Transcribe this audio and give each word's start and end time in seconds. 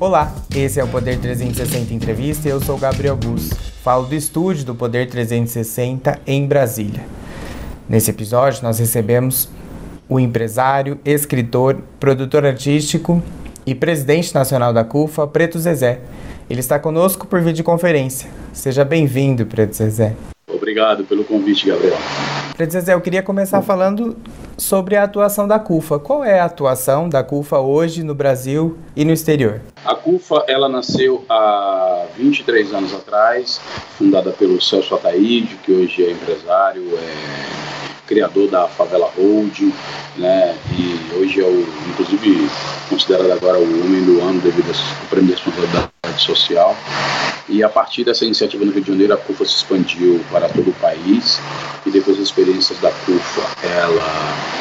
Olá, 0.00 0.34
esse 0.56 0.80
é 0.80 0.82
o 0.82 0.88
Poder 0.88 1.18
360 1.18 1.92
Entrevista 1.92 2.48
e 2.48 2.50
eu 2.50 2.58
sou 2.58 2.78
Gabriel 2.78 3.14
Bus. 3.14 3.50
Falo 3.84 4.06
do 4.06 4.14
estúdio 4.14 4.64
do 4.64 4.74
Poder 4.74 5.06
360 5.10 6.22
em 6.26 6.46
Brasília. 6.46 7.02
Nesse 7.86 8.10
episódio, 8.10 8.62
nós 8.62 8.78
recebemos 8.78 9.50
o 10.08 10.18
empresário, 10.18 10.98
escritor, 11.04 11.82
produtor 12.00 12.46
artístico 12.46 13.22
e 13.66 13.74
presidente 13.74 14.34
nacional 14.34 14.72
da 14.72 14.84
CUFA, 14.84 15.26
Preto 15.26 15.58
Zezé. 15.58 16.00
Ele 16.48 16.60
está 16.60 16.78
conosco 16.78 17.26
por 17.26 17.42
videoconferência. 17.42 18.30
Seja 18.54 18.86
bem-vindo, 18.86 19.44
Preto 19.44 19.76
Zezé. 19.76 20.16
Obrigado 20.50 21.04
pelo 21.04 21.24
convite, 21.24 21.66
Gabriel. 21.66 21.98
Preto 22.56 22.72
Zezé, 22.72 22.94
eu 22.94 23.02
queria 23.02 23.22
começar 23.22 23.60
falando 23.60 24.16
sobre 24.60 24.94
a 24.94 25.04
atuação 25.04 25.48
da 25.48 25.58
CUFA. 25.58 25.98
Qual 25.98 26.22
é 26.22 26.38
a 26.38 26.44
atuação 26.44 27.08
da 27.08 27.24
CUFA 27.24 27.58
hoje 27.58 28.02
no 28.02 28.14
Brasil 28.14 28.76
e 28.94 29.04
no 29.04 29.12
exterior? 29.12 29.60
A 29.84 29.94
CUFA 29.94 30.44
ela 30.46 30.68
nasceu 30.68 31.24
há 31.28 32.04
23 32.16 32.74
anos 32.74 32.94
atrás, 32.94 33.60
fundada 33.96 34.30
pelo 34.32 34.60
Celso 34.60 34.94
Ataíde, 34.94 35.56
que 35.64 35.72
hoje 35.72 36.04
é 36.04 36.10
empresário, 36.12 36.82
é 36.98 38.06
criador 38.06 38.50
da 38.50 38.68
Favela 38.68 39.08
Holding, 39.16 39.72
né? 40.18 40.56
E 40.76 41.14
hoje 41.16 41.40
é 41.40 41.44
o, 41.44 41.66
inclusive, 41.88 42.50
considerado 42.88 43.32
agora 43.32 43.58
o 43.58 43.62
homem 43.62 44.04
do 44.04 44.20
ano 44.20 44.40
devido 44.40 44.68
ao 44.68 45.06
prêmio 45.08 45.28
de 45.28 45.32
responsabilidade 45.34 45.89
social. 46.18 46.76
E 47.48 47.62
a 47.62 47.68
partir 47.68 48.04
dessa 48.04 48.24
iniciativa 48.24 48.64
no 48.64 48.72
Rio 48.72 48.82
de 48.82 48.88
Janeiro, 48.88 49.14
a 49.14 49.16
CUFA 49.16 49.44
se 49.44 49.56
expandiu 49.56 50.20
para 50.30 50.48
todo 50.48 50.70
o 50.70 50.74
país 50.74 51.40
e 51.84 51.90
depois 51.90 52.16
as 52.16 52.24
experiências 52.24 52.78
da 52.78 52.90
CUFA, 52.90 53.42
ela 53.66 54.59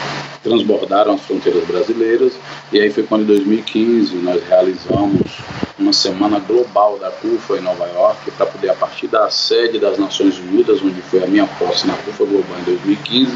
transbordaram 0.50 1.14
as 1.14 1.22
fronteiras 1.22 1.64
brasileiras 1.66 2.34
e 2.74 2.80
aí 2.80 2.90
foi 2.90 3.04
quando 3.04 3.22
em 3.22 3.28
2015 3.28 4.16
nós 4.16 4.42
realizamos 4.44 5.22
uma 5.78 5.94
semana 5.94 6.40
global 6.40 6.98
da 7.00 7.10
CUFA 7.10 7.58
em 7.58 7.62
Nova 7.62 7.88
York 7.88 8.32
para 8.32 8.46
poder 8.46 8.70
a 8.70 8.74
partir 8.74 9.08
da 9.08 9.30
sede 9.30 9.80
das 9.80 9.98
Nações 9.98 10.38
Unidas, 10.38 10.82
onde 10.82 11.02
foi 11.02 11.24
a 11.24 11.28
minha 11.28 11.48
posse 11.48 11.88
na 11.88 11.94
CUFA 11.94 12.26
Global 12.26 12.60
em 12.60 12.64
2015, 12.64 13.32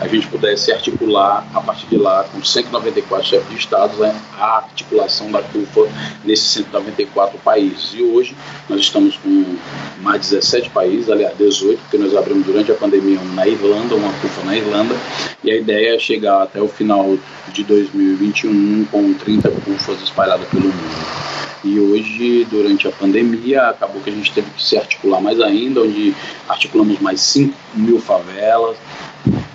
a 0.00 0.06
gente 0.06 0.26
pudesse 0.28 0.72
articular 0.72 1.46
a 1.52 1.60
partir 1.60 1.86
de 1.86 1.96
lá 1.96 2.24
com 2.24 2.42
194 2.42 3.26
chefes 3.26 3.48
de 3.48 3.56
estados 3.56 3.98
né, 3.98 4.14
a 4.38 4.58
articulação 4.58 5.30
da 5.30 5.42
CUFA 5.42 5.88
nesses 6.24 6.46
194 6.46 7.38
países. 7.38 7.92
E 7.94 8.02
hoje 8.02 8.36
nós 8.68 8.80
estamos 8.80 9.16
com 9.16 9.56
mais 10.00 10.20
17 10.30 10.70
países, 10.70 11.10
aliás 11.10 11.36
18, 11.36 11.80
porque 11.80 11.98
nós 11.98 12.16
abrimos 12.16 12.46
durante 12.46 12.70
a 12.70 12.74
pandemia 12.74 13.20
na 13.34 13.46
Irlanda, 13.46 13.94
uma 13.94 14.12
CUFA 14.20 14.44
na 14.44 14.56
Irlanda, 14.56 14.94
e 15.42 15.50
a 15.50 15.56
ideia 15.56 15.96
é 15.96 15.98
chegar 15.98 16.41
até 16.42 16.60
o 16.60 16.68
final 16.68 17.16
de 17.52 17.64
2021 17.64 18.86
com 18.86 19.14
30 19.14 19.50
CUFAs 19.50 20.02
espalhadas 20.02 20.46
pelo 20.48 20.64
mundo. 20.64 21.22
E 21.64 21.78
hoje, 21.78 22.44
durante 22.50 22.88
a 22.88 22.92
pandemia, 22.92 23.68
acabou 23.68 24.02
que 24.02 24.10
a 24.10 24.12
gente 24.12 24.32
teve 24.32 24.50
que 24.50 24.62
se 24.62 24.76
articular 24.76 25.20
mais 25.20 25.40
ainda, 25.40 25.80
onde 25.80 26.14
articulamos 26.48 26.98
mais 27.00 27.20
5 27.20 27.54
mil 27.74 28.00
favelas, 28.00 28.76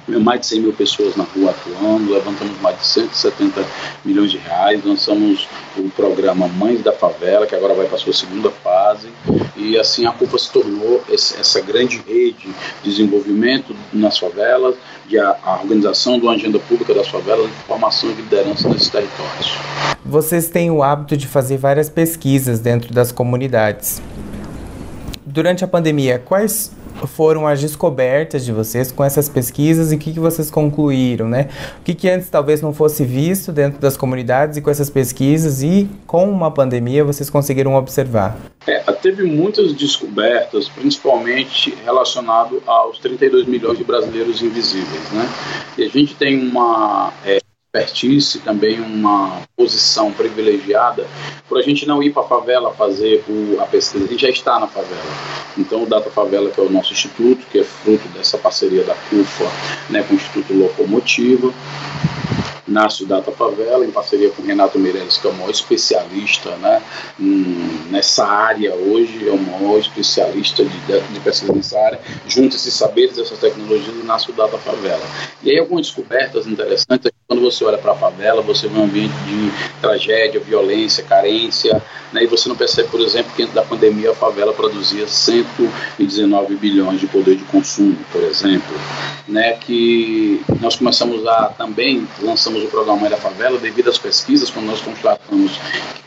mais 0.08 0.41
de 0.41 0.47
100 0.47 0.61
mil 0.61 0.73
pessoas 0.73 1.16
na 1.16 1.23
rua 1.23 1.52
atuando, 1.52 2.13
levantamos 2.13 2.59
mais 2.61 2.77
de 2.77 2.86
170 2.86 3.66
milhões 4.05 4.31
de 4.31 4.38
reais, 4.38 4.83
lançamos 4.83 5.47
o 5.77 5.89
programa 5.89 6.47
Mães 6.47 6.81
da 6.81 6.94
Favela, 6.94 7.45
que 7.45 7.55
agora 7.55 7.73
vai 7.73 7.86
para 7.88 7.97
a 7.97 8.00
sua 8.00 8.13
segunda 8.13 8.50
fase, 8.50 9.09
e 9.55 9.78
assim 9.78 10.05
a 10.05 10.11
CUFA 10.11 10.38
se 10.38 10.52
tornou 10.52 11.03
esse, 11.09 11.38
essa 11.39 11.59
grande 11.59 12.02
rede 12.08 12.47
de 12.83 12.89
desenvolvimento 12.89 13.75
nas 13.91 14.17
favelas, 14.17 14.75
de 15.08 15.19
a, 15.19 15.38
a 15.44 15.55
organização 15.61 16.17
de 16.17 16.25
uma 16.25 16.33
agenda 16.33 16.59
pública 16.59 16.94
das 16.94 17.08
favelas, 17.08 17.47
de 17.47 17.58
formação 17.67 18.09
e 18.09 18.13
liderança 18.13 18.69
nesses 18.69 18.89
territórios. 18.89 19.58
Vocês 20.05 20.50
têm 20.50 20.72
o 20.72 20.81
hábito 20.81 21.17
de 21.17 21.28
fazer 21.28 21.58
várias 21.58 21.89
pesquisas 21.89 22.59
dentro 22.59 22.94
das 22.94 23.12
comunidades. 23.12 24.01
Durante 25.25 25.63
a 25.63 25.68
pandemia, 25.68 26.18
quais 26.18 26.72
foram 27.06 27.47
as 27.47 27.62
descobertas 27.62 28.44
de 28.46 28.52
vocês 28.52 28.91
com 28.91 29.03
essas 29.03 29.30
pesquisas 29.30 29.91
e 29.91 29.96
o 29.96 30.00
que, 30.00 30.13
que 30.13 30.19
vocês 30.19 30.50
concluíram, 30.50 31.28
né? 31.28 31.50
O 31.80 31.84
que, 31.84 31.94
que 31.94 32.09
antes 32.09 32.30
talvez 32.30 32.62
não 32.62 32.74
fosse 32.74 33.03
visto 33.03 33.52
dentro 33.52 33.80
das 33.80 33.96
comunidades 33.96 34.58
e 34.58 34.62
com 34.62 34.69
essas 34.69 34.90
pesquisas 34.90 35.62
e 35.62 35.90
com 36.06 36.30
uma 36.30 36.50
pandemia 36.50 37.03
vocês 37.03 37.30
conseguiram 37.30 37.75
observar? 37.75 38.38
É, 38.66 38.80
teve 39.02 39.24
muitas 39.24 39.74
descobertas, 39.74 40.68
principalmente 40.68 41.74
relacionado 41.84 42.62
aos 42.66 42.97
32 43.00 43.46
milhões 43.47 43.78
de 43.78 43.84
brasileiros 43.84 44.41
invisíveis, 44.41 45.12
né? 45.12 45.30
E 45.78 45.84
a 45.84 45.90
gente 45.90 46.16
tem 46.16 46.50
uma 46.50 47.13
é, 47.25 47.40
expertise, 47.79 48.39
também 48.39 48.79
uma 48.79 49.41
posição 49.55 50.11
privilegiada, 50.11 51.05
por 51.47 51.57
a 51.57 51.61
gente 51.61 51.85
não 51.85 52.01
ir 52.01 52.11
para 52.11 52.23
a 52.23 52.27
favela 52.27 52.73
fazer 52.73 53.23
o, 53.27 53.59
a 53.61 53.65
pesquisa, 53.65 54.05
a 54.05 54.07
gente 54.07 54.21
já 54.21 54.29
está 54.29 54.59
na 54.59 54.67
favela. 54.67 55.01
Então, 55.57 55.83
o 55.83 55.85
Data 55.85 56.09
Favela, 56.09 56.51
que 56.51 56.59
é 56.59 56.63
o 56.63 56.69
nosso 56.69 56.93
instituto, 56.93 57.45
que 57.51 57.59
é 57.59 57.63
fruto 57.63 58.07
dessa 58.09 58.38
parceria 58.38 58.83
da 58.83 58.93
CUFA 59.09 59.45
né, 59.89 60.03
com 60.03 60.13
o 60.13 60.17
Instituto 60.17 60.53
Locomotiva, 60.53 61.51
nasce 62.67 63.03
o 63.03 63.07
Data 63.07 63.31
Favela, 63.31 63.85
em 63.85 63.91
parceria 63.91 64.29
com 64.29 64.41
Renato 64.41 64.78
Meirelles, 64.78 65.17
que 65.17 65.28
é 65.28 65.29
o 65.29 65.33
maior 65.33 65.51
especialista 65.51 66.55
né, 66.57 66.81
nessa 67.89 68.25
área 68.25 68.73
hoje, 68.75 69.28
é 69.28 69.31
o 69.31 69.38
maior 69.38 69.79
especialista 69.79 70.63
de, 70.63 70.77
de 71.13 71.19
pesquisa 71.22 71.53
nessa 71.53 71.79
área, 71.79 72.00
junta 72.27 72.56
esses 72.56 72.73
saberes, 72.73 73.17
essas 73.17 73.39
tecnologias 73.39 73.95
e 73.95 74.06
nasce 74.06 74.29
o 74.29 74.33
Data 74.33 74.57
Favela. 74.57 75.06
E 75.44 75.51
aí 75.51 75.59
algumas 75.59 75.88
descobertas 75.88 76.47
interessantes 76.47 77.07
é 77.07 77.17
quando 77.27 77.41
você 77.41 77.63
olha 77.66 77.77
para 77.77 77.91
a 77.91 77.95
favela, 77.95 78.41
você 78.41 78.69
vê 78.69 78.79
um 78.79 78.85
ambiente 78.85 79.13
de 79.25 79.51
tragédia, 79.81 80.39
violência, 80.39 81.03
carência, 81.03 81.81
né, 82.13 82.23
e 82.23 82.27
você 82.27 82.47
não 82.47 82.56
percebe, 82.56 82.89
por 82.89 83.01
exemplo, 83.01 83.33
que 83.35 83.44
antes 83.44 83.53
da 83.53 83.61
pandemia 83.61 84.11
a 84.11 84.16
favela 84.16 84.53
produzia 84.53 85.06
119 85.06 86.56
bilhões 86.56 87.01
de 87.01 87.07
poder 87.07 87.35
de 87.35 87.44
consumo, 87.44 87.97
por 88.13 88.23
exemplo, 88.23 88.73
né, 89.27 89.53
que 89.53 90.41
nós 90.61 90.77
começamos 90.77 91.27
a 91.27 91.50
também, 91.50 92.07
lançamos 92.22 92.56
o 92.66 92.69
programa 92.69 93.09
da 93.09 93.18
Favela 93.18 93.57
devido 93.57 93.90
às 93.90 93.97
pesquisas, 93.97 94.50
quando 94.50 94.66
nós 94.68 94.81
constatamos 94.81 95.51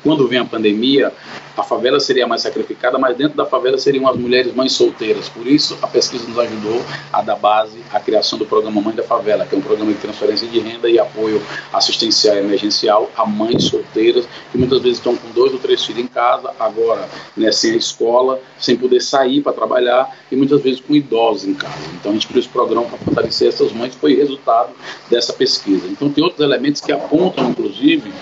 quando 0.03 0.27
vem 0.27 0.39
a 0.39 0.45
pandemia, 0.45 1.13
a 1.57 1.63
favela 1.63 2.01
seria 2.01 2.27
mais 2.27 2.43
sacrificada, 2.43 2.99
mas 2.99 3.17
dentro 3.17 3.37
da 3.37 3.45
favela 3.45 3.77
seriam 3.77 4.09
as 4.09 4.17
mulheres 4.17 4.55
mães 4.55 4.73
solteiras. 4.73 5.29
Por 5.29 5.47
isso, 5.47 5.77
a 5.83 5.87
pesquisa 5.87 6.27
nos 6.27 6.39
ajudou 6.39 6.83
a 7.13 7.21
dar 7.21 7.37
base 7.37 7.79
à 7.93 8.01
criação 8.01 8.39
do 8.39 8.47
programa 8.47 8.81
Mãe 8.81 8.95
da 8.95 9.03
Favela, 9.03 9.45
que 9.45 9.55
é 9.55 9.59
um 9.59 9.61
programa 9.61 9.93
de 9.93 9.99
transferência 9.99 10.49
de 10.49 10.59
renda 10.59 10.89
e 10.89 10.99
apoio 10.99 11.43
assistencial 11.73 12.37
e 12.37 12.39
emergencial 12.39 13.11
a 13.17 13.27
mães 13.27 13.65
solteiras, 13.65 14.27
que 14.51 14.57
muitas 14.57 14.81
vezes 14.81 14.99
estão 14.99 15.15
com 15.17 15.31
dois 15.33 15.53
ou 15.53 15.59
três 15.59 15.85
filhos 15.85 16.03
em 16.03 16.07
casa, 16.07 16.51
agora 16.59 17.09
né, 17.37 17.53
sem 17.53 17.73
a 17.73 17.77
escola, 17.77 18.41
sem 18.59 18.77
poder 18.77 19.01
sair 19.01 19.43
para 19.43 19.53
trabalhar 19.53 20.17
e 20.31 20.37
muitas 20.37 20.63
vezes 20.63 20.81
com 20.81 20.95
idosos 20.95 21.47
em 21.47 21.55
casa. 21.55 21.75
Então, 21.95 22.11
a 22.11 22.15
gente 22.15 22.27
criou 22.27 22.41
esse 22.41 22.49
programa 22.49 22.87
para 22.87 22.99
fortalecer 22.99 23.49
essas 23.49 23.73
mães, 23.73 23.95
foi 23.95 24.15
resultado 24.15 24.71
dessa 25.11 25.33
pesquisa. 25.33 25.87
Então, 25.89 26.09
tem 26.11 26.25
outros 26.25 26.41
elementos 26.41 26.81
que 26.81 26.93
apontam, 26.93 27.51
inclusive, 27.51 28.13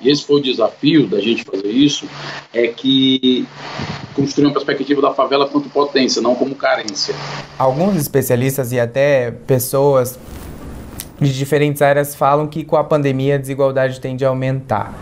e 0.00 0.10
esse 0.10 0.24
foi 0.24 0.40
o 0.40 0.42
desafio 0.42 1.06
da 1.06 1.20
gente 1.20 1.27
fazer 1.36 1.70
isso, 1.70 2.08
é 2.52 2.68
que 2.68 3.46
construir 4.14 4.46
uma 4.46 4.52
perspectiva 4.52 5.00
da 5.00 5.12
favela 5.12 5.48
quanto 5.48 5.68
potência, 5.68 6.20
não 6.20 6.34
como 6.34 6.54
carência. 6.54 7.14
Alguns 7.58 7.96
especialistas 7.96 8.72
e 8.72 8.80
até 8.80 9.30
pessoas 9.30 10.18
de 11.20 11.36
diferentes 11.36 11.82
áreas 11.82 12.14
falam 12.14 12.46
que 12.46 12.64
com 12.64 12.76
a 12.76 12.84
pandemia 12.84 13.34
a 13.34 13.38
desigualdade 13.38 14.00
tende 14.00 14.24
a 14.24 14.28
aumentar. 14.28 14.94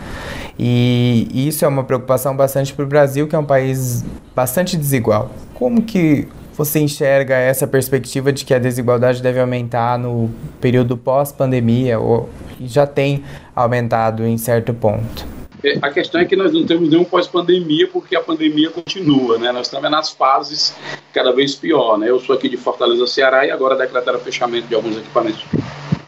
E 0.59 1.29
isso 1.33 1.65
é 1.65 1.69
uma 1.69 1.85
preocupação 1.85 2.35
bastante 2.35 2.73
para 2.73 2.85
o 2.85 2.89
Brasil, 2.89 3.29
que 3.29 3.37
é 3.37 3.39
um 3.39 3.45
país 3.45 4.05
bastante 4.35 4.77
desigual. 4.77 5.31
Como 5.55 5.83
que 5.83 6.27
você 6.57 6.81
enxerga 6.81 7.35
essa 7.35 7.67
perspectiva 7.67 8.33
de 8.33 8.45
que 8.45 8.55
a 8.55 8.59
desigualdade 8.59 9.23
deve 9.23 9.39
aumentar 9.39 9.99
no 9.99 10.31
período 10.59 10.97
pós-pandemia 10.97 11.99
ou 11.99 12.31
já 12.61 12.87
tem 12.87 13.23
aumentado 13.55 14.27
em 14.27 14.39
certo 14.39 14.73
ponto? 14.73 15.36
É, 15.65 15.79
a 15.83 15.91
questão 15.91 16.21
é 16.21 16.25
que 16.25 16.37
nós 16.37 16.53
não 16.53 16.67
temos 16.67 16.89
nenhum 16.89 17.05
pós-pandemia, 17.05 17.89
porque 17.89 18.15
a 18.15 18.21
pandemia 18.21 18.71
continua, 18.71 19.39
né? 19.39 19.53
Nós 19.53 19.67
estamos 19.67 19.91
nas 19.91 20.11
fases 20.11 20.75
cada 21.13 21.33
vez 21.33 21.55
pior, 21.55 21.99
né? 21.99 22.11
Eu 22.11 22.21
sou 22.21 22.37
aqui 22.37 22.49
de 22.49 22.57
Fortaleza, 22.57 23.07
Ceará, 23.07 23.47
e 23.47 23.51
agora 23.51 23.75
decretaram 23.75 24.19
fechamento 24.19 24.69
de 24.69 24.75
alguns 24.75 24.97
equipamentos 24.97 25.45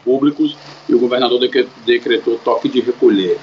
públicos 0.03 0.57
e 0.87 0.95
o 0.95 0.99
governador 0.99 1.39
decretou 1.85 2.39
toque 2.39 2.67
de 2.67 2.81
recolher. 2.81 3.37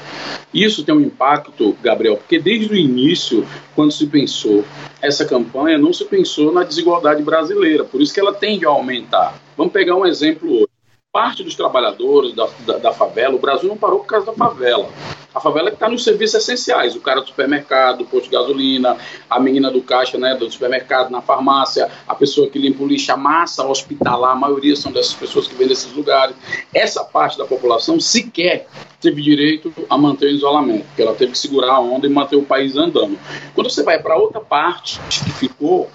Isso 0.53 0.85
tem 0.85 0.95
um 0.95 1.01
impacto, 1.01 1.77
Gabriel, 1.83 2.17
porque 2.17 2.39
desde 2.39 2.73
o 2.73 2.77
início, 2.77 3.47
quando 3.75 3.93
se 3.93 4.07
pensou 4.07 4.65
essa 5.01 5.25
campanha, 5.25 5.79
não 5.79 5.93
se 5.93 6.05
pensou 6.05 6.53
na 6.53 6.65
desigualdade 6.65 7.23
brasileira, 7.23 7.85
por 7.85 8.01
isso 8.01 8.13
que 8.13 8.21
ela 8.21 8.33
tende 8.33 8.67
a 8.67 8.71
aumentar. 8.71 9.41
Vamos 9.57 9.73
pegar 9.73 9.95
um 9.95 10.07
exemplo 10.07 10.51
hoje. 10.51 10.69
Parte 11.13 11.43
dos 11.43 11.55
trabalhadores 11.55 12.35
da, 12.35 12.49
da, 12.67 12.79
da 12.79 12.93
favela, 12.93 13.35
o 13.35 13.39
Brasil 13.39 13.69
não 13.69 13.77
parou 13.77 14.01
por 14.01 14.07
causa 14.07 14.27
da 14.27 14.33
favela. 14.33 14.89
A 15.37 15.41
favela 15.41 15.69
é 15.69 15.71
que 15.71 15.77
está 15.77 15.87
nos 15.87 16.03
serviços 16.03 16.37
essenciais, 16.37 16.97
o 16.97 17.01
cara 17.01 17.21
do 17.21 17.27
supermercado, 17.27 17.99
do 17.99 18.07
posto 18.07 18.25
de 18.25 18.31
gasolina, 18.31 18.97
a 19.29 19.39
menina 19.39 19.71
do 19.71 19.83
caixa 19.83 20.17
né, 20.17 20.35
do 20.35 20.51
supermercado, 20.51 21.11
na 21.11 21.21
farmácia, 21.21 21.91
a 22.09 22.15
pessoa 22.15 22.49
que 22.49 22.59
limpa 22.59 22.83
o 22.83 22.87
lixo, 22.87 23.13
a 23.13 23.19
massa 23.19 23.63
hospitalar, 23.67 24.33
a 24.33 24.35
maioria 24.35 24.75
são 24.75 24.91
dessas 24.91 25.13
pessoas 25.13 25.47
que 25.47 25.55
vêm 25.55 25.69
desses 25.69 25.93
lugares. 25.93 26.35
Essa 26.73 27.05
parte 27.05 27.37
da 27.37 27.45
população 27.45 28.01
sequer 28.01 28.67
teve 28.99 29.21
direito 29.21 29.71
a 29.91 29.99
manter 29.99 30.25
o 30.25 30.31
isolamento, 30.31 30.87
porque 30.87 31.03
ela 31.03 31.15
teve 31.15 31.33
que 31.33 31.39
segurar 31.39 31.75
a 31.75 31.81
onda 31.81 32.07
e 32.07 32.11
manter 32.11 32.37
o 32.37 32.43
país 32.43 32.75
andando. 32.75 33.19
Quando 33.55 33.69
você 33.69 33.83
vai 33.83 33.99
para 33.99 34.17
outra 34.17 34.41
parte 34.41 34.99
que 35.11 35.33
ficou, 35.33 35.91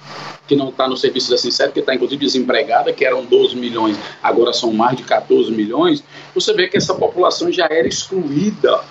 que 0.47 0.55
não 0.55 0.69
está 0.69 0.87
no 0.87 0.95
serviço 0.95 1.35
Sincero, 1.35 1.71
que 1.71 1.79
está 1.79 1.95
inclusive 1.95 2.23
desempregada, 2.23 2.93
que 2.93 3.03
eram 3.03 3.25
12 3.25 3.55
milhões, 3.55 3.97
agora 4.21 4.53
são 4.53 4.71
mais 4.71 4.97
de 4.97 5.03
14 5.03 5.51
milhões, 5.51 6.03
você 6.35 6.53
vê 6.53 6.67
que 6.67 6.77
essa 6.77 6.93
população 6.93 7.51
já 7.51 7.65
era 7.65 7.87
excluída, 7.87 8.81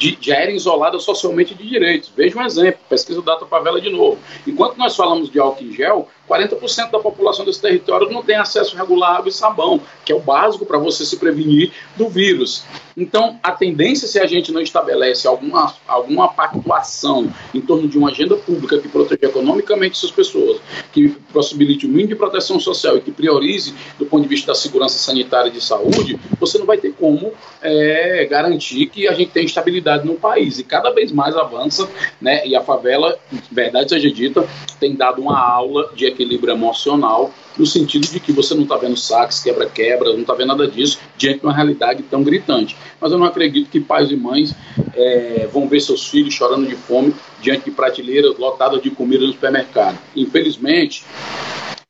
de, 0.00 0.16
já 0.18 0.36
era 0.36 0.50
isolada 0.50 0.98
socialmente 0.98 1.54
de 1.54 1.68
direitos. 1.68 2.10
Veja 2.16 2.38
um 2.38 2.42
exemplo, 2.42 2.80
pesquisa 2.88 3.20
Data 3.20 3.44
Favela 3.44 3.78
de 3.78 3.90
novo. 3.90 4.18
Enquanto 4.46 4.78
nós 4.78 4.96
falamos 4.96 5.30
de 5.30 5.38
álcool 5.38 5.62
em 5.62 5.72
gel, 5.72 6.08
40% 6.26 6.90
da 6.90 6.98
população 6.98 7.44
desse 7.44 7.60
território 7.60 8.08
não 8.08 8.22
tem 8.22 8.36
acesso 8.36 8.76
regular 8.76 9.10
à 9.10 9.16
água 9.18 9.28
e 9.28 9.32
sabão, 9.32 9.80
que 10.04 10.12
é 10.12 10.14
o 10.14 10.20
básico 10.20 10.64
para 10.64 10.78
você 10.78 11.04
se 11.04 11.18
prevenir 11.18 11.72
do 11.96 12.08
vírus. 12.08 12.64
Então, 12.96 13.38
a 13.42 13.52
tendência, 13.52 14.06
se 14.06 14.18
a 14.18 14.26
gente 14.26 14.52
não 14.52 14.60
estabelece 14.60 15.26
alguma, 15.26 15.74
alguma 15.86 16.28
pactuação 16.28 17.32
em 17.52 17.60
torno 17.60 17.88
de 17.88 17.98
uma 17.98 18.10
agenda 18.10 18.36
pública 18.36 18.78
que 18.78 18.88
proteja 18.88 19.26
economicamente 19.26 19.96
essas 19.96 20.10
pessoas, 20.10 20.60
que 20.92 21.08
possibilite 21.32 21.86
o 21.86 21.88
mínimo 21.88 22.10
de 22.10 22.16
proteção 22.16 22.60
social 22.60 22.96
e 22.96 23.00
que 23.00 23.10
priorize 23.10 23.74
do 23.98 24.06
ponto 24.06 24.22
de 24.22 24.28
vista 24.28 24.48
da 24.48 24.54
segurança 24.54 24.98
sanitária 24.98 25.48
e 25.48 25.52
de 25.52 25.60
saúde, 25.60 26.18
você 26.38 26.58
não 26.58 26.66
vai 26.66 26.78
ter 26.78 26.92
como 26.92 27.32
é, 27.60 28.26
garantir 28.30 28.86
que 28.86 29.08
a 29.08 29.14
gente 29.14 29.30
tenha 29.32 29.46
estabilidade 29.46 29.89
no 29.98 30.14
país. 30.14 30.58
E 30.58 30.64
cada 30.64 30.90
vez 30.90 31.12
mais 31.12 31.36
avança, 31.36 31.88
né? 32.20 32.46
E 32.46 32.54
a 32.56 32.62
favela, 32.62 33.18
verdade 33.50 33.90
seja 33.90 34.10
dita, 34.10 34.46
tem 34.78 34.94
dado 34.94 35.20
uma 35.22 35.38
aula 35.38 35.90
de 35.94 36.06
equilíbrio 36.06 36.52
emocional, 36.52 37.32
no 37.58 37.66
sentido 37.66 38.06
de 38.06 38.20
que 38.20 38.32
você 38.32 38.54
não 38.54 38.62
está 38.62 38.76
vendo 38.76 38.96
saques, 38.96 39.42
quebra-quebra, 39.42 40.12
não 40.12 40.20
está 40.20 40.34
vendo 40.34 40.48
nada 40.48 40.66
disso, 40.66 40.98
diante 41.16 41.40
de 41.40 41.46
uma 41.46 41.54
realidade 41.54 42.02
tão 42.04 42.22
gritante. 42.22 42.76
Mas 43.00 43.12
eu 43.12 43.18
não 43.18 43.26
acredito 43.26 43.68
que 43.68 43.80
pais 43.80 44.10
e 44.10 44.16
mães 44.16 44.54
é, 44.94 45.48
vão 45.52 45.68
ver 45.68 45.80
seus 45.80 46.08
filhos 46.08 46.32
chorando 46.32 46.66
de 46.66 46.76
fome 46.76 47.14
diante 47.40 47.64
de 47.64 47.70
prateleiras 47.70 48.38
lotadas 48.38 48.80
de 48.80 48.90
comida 48.90 49.26
no 49.26 49.32
supermercado. 49.32 49.98
Infelizmente, 50.14 51.04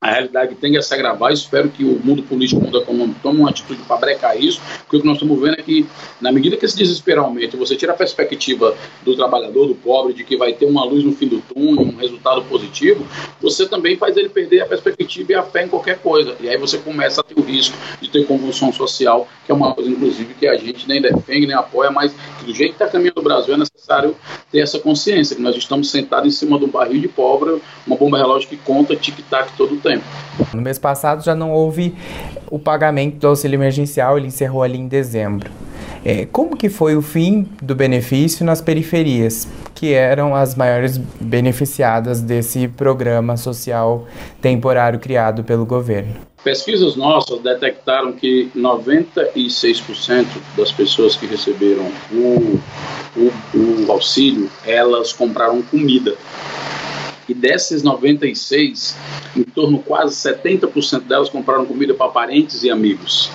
a 0.01 0.13
realidade 0.13 0.55
tende 0.55 0.79
a 0.79 0.83
se 0.83 0.95
agravar. 0.95 1.31
Espero 1.31 1.69
que 1.69 1.85
o 1.85 2.01
mundo 2.03 2.23
político, 2.23 2.59
o 2.59 2.65
mundo 2.65 2.79
econômico 2.79 3.21
tome 3.23 3.41
uma 3.41 3.51
atitude 3.51 3.83
para 3.83 3.99
brecar 3.99 4.41
isso, 4.41 4.59
porque 4.79 4.97
o 4.97 5.01
que 5.01 5.07
nós 5.07 5.17
estamos 5.17 5.39
vendo 5.39 5.61
é 5.61 5.63
que, 5.63 5.87
na 6.21 6.33
medida 6.33 6.57
que 6.57 6.65
esse 6.65 6.77
desespero 6.77 7.21
aumenta, 7.21 7.55
você 7.59 7.77
tira 7.77 7.93
a 7.93 7.95
perspectiva 7.95 8.75
do 9.03 9.15
trabalhador, 9.15 9.67
do 9.67 9.75
pobre, 9.75 10.15
de 10.15 10.25
que 10.25 10.39
vai 10.39 10.55
ter 10.55 10.65
uma 10.65 10.85
luz 10.85 11.05
no 11.05 11.13
fim 11.13 11.29
do 11.29 11.43
túnel, 11.43 11.83
um 11.83 11.97
resultado 11.97 12.43
positivo, 12.45 13.07
você 13.43 13.69
também 13.69 13.99
faz 13.99 14.17
ele 14.17 14.31
perder 14.31 14.63
a 14.63 14.67
perspectiva 14.67 15.33
e 15.33 15.35
a 15.35 15.43
fé 15.43 15.65
em 15.65 15.69
qualquer 15.69 15.99
coisa. 15.99 16.35
E 16.41 16.49
aí 16.49 16.57
você 16.57 16.79
começa 16.79 17.21
a 17.21 17.25
ter 17.25 17.39
o 17.39 17.43
risco 17.43 17.77
de 18.01 18.09
ter 18.09 18.25
convulsão 18.25 18.73
social, 18.73 19.29
que 19.45 19.53
é 19.53 19.55
uma 19.55 19.75
coisa, 19.75 19.91
inclusive, 19.91 20.33
que 20.33 20.47
a 20.47 20.57
gente 20.57 20.89
nem 20.89 21.03
defende, 21.03 21.47
nem 21.47 21.57
apoia, 21.57 21.91
mas 21.91 22.11
que 22.39 22.47
do 22.47 22.55
jeito 22.55 22.71
que 22.71 22.83
está 22.83 22.89
caminhando 22.89 23.21
o 23.21 23.23
Brasil 23.23 23.53
é 23.53 23.59
necessário 23.59 24.17
ter 24.51 24.61
essa 24.61 24.79
consciência, 24.79 25.37
que 25.37 25.43
nós 25.43 25.55
estamos 25.55 25.91
sentados 25.91 26.27
em 26.27 26.31
cima 26.31 26.59
de 26.59 26.65
um 26.65 26.69
barril 26.69 27.03
de 27.03 27.09
pobre, 27.09 27.61
uma 27.87 27.97
bomba 27.97 28.17
relógio 28.17 28.49
que 28.49 28.57
conta 28.57 28.97
tic-tac 28.97 29.53
todo 29.59 29.75
o 29.75 29.77
tempo 29.77 29.90
tempo. 29.93 30.05
No 30.55 30.63
mês 30.63 30.79
passado 30.79 31.25
já 31.25 31.35
não 31.35 31.51
houve 31.53 31.95
o 32.51 32.59
pagamento 32.59 33.17
do 33.19 33.29
auxílio 33.29 33.57
emergencial, 33.57 34.17
ele 34.17 34.27
encerrou 34.27 34.63
ali 34.63 34.79
em 34.79 34.89
dezembro. 34.89 35.51
É, 36.05 36.25
como 36.27 36.57
que 36.57 36.69
foi 36.71 36.97
o 36.97 37.03
fim 37.03 37.47
do 37.61 37.75
benefício 37.75 38.45
nas 38.45 38.61
periferias, 38.61 39.47
que 39.75 39.93
eram 39.93 40.35
as 40.35 40.55
maiores 40.55 40.97
beneficiadas 41.21 42.23
desse 42.23 42.69
programa 42.69 43.37
social 43.37 44.07
temporário 44.41 44.99
criado 44.99 45.45
pelo 45.45 45.67
governo? 45.67 46.15
Pesquisas 46.43 46.97
nossas 46.97 47.41
detectaram 47.41 48.13
que 48.13 48.51
96% 48.57 50.27
das 50.57 50.73
pessoas 50.73 51.15
que 51.15 51.27
receberam 51.27 51.93
o, 52.11 52.59
o, 53.15 53.87
o 53.87 53.93
auxílio, 53.93 54.51
elas 54.65 55.13
compraram 55.13 55.61
comida 55.61 56.17
e 57.31 57.35
desses 57.35 57.85
96, 57.85 58.97
em 59.37 59.45
torno 59.45 59.79
quase 59.79 60.17
70% 60.17 61.03
delas 61.03 61.29
compraram 61.29 61.65
comida 61.65 61.95
para 61.95 62.11
parentes 62.11 62.65
e 62.65 62.71
amigos. 62.71 63.31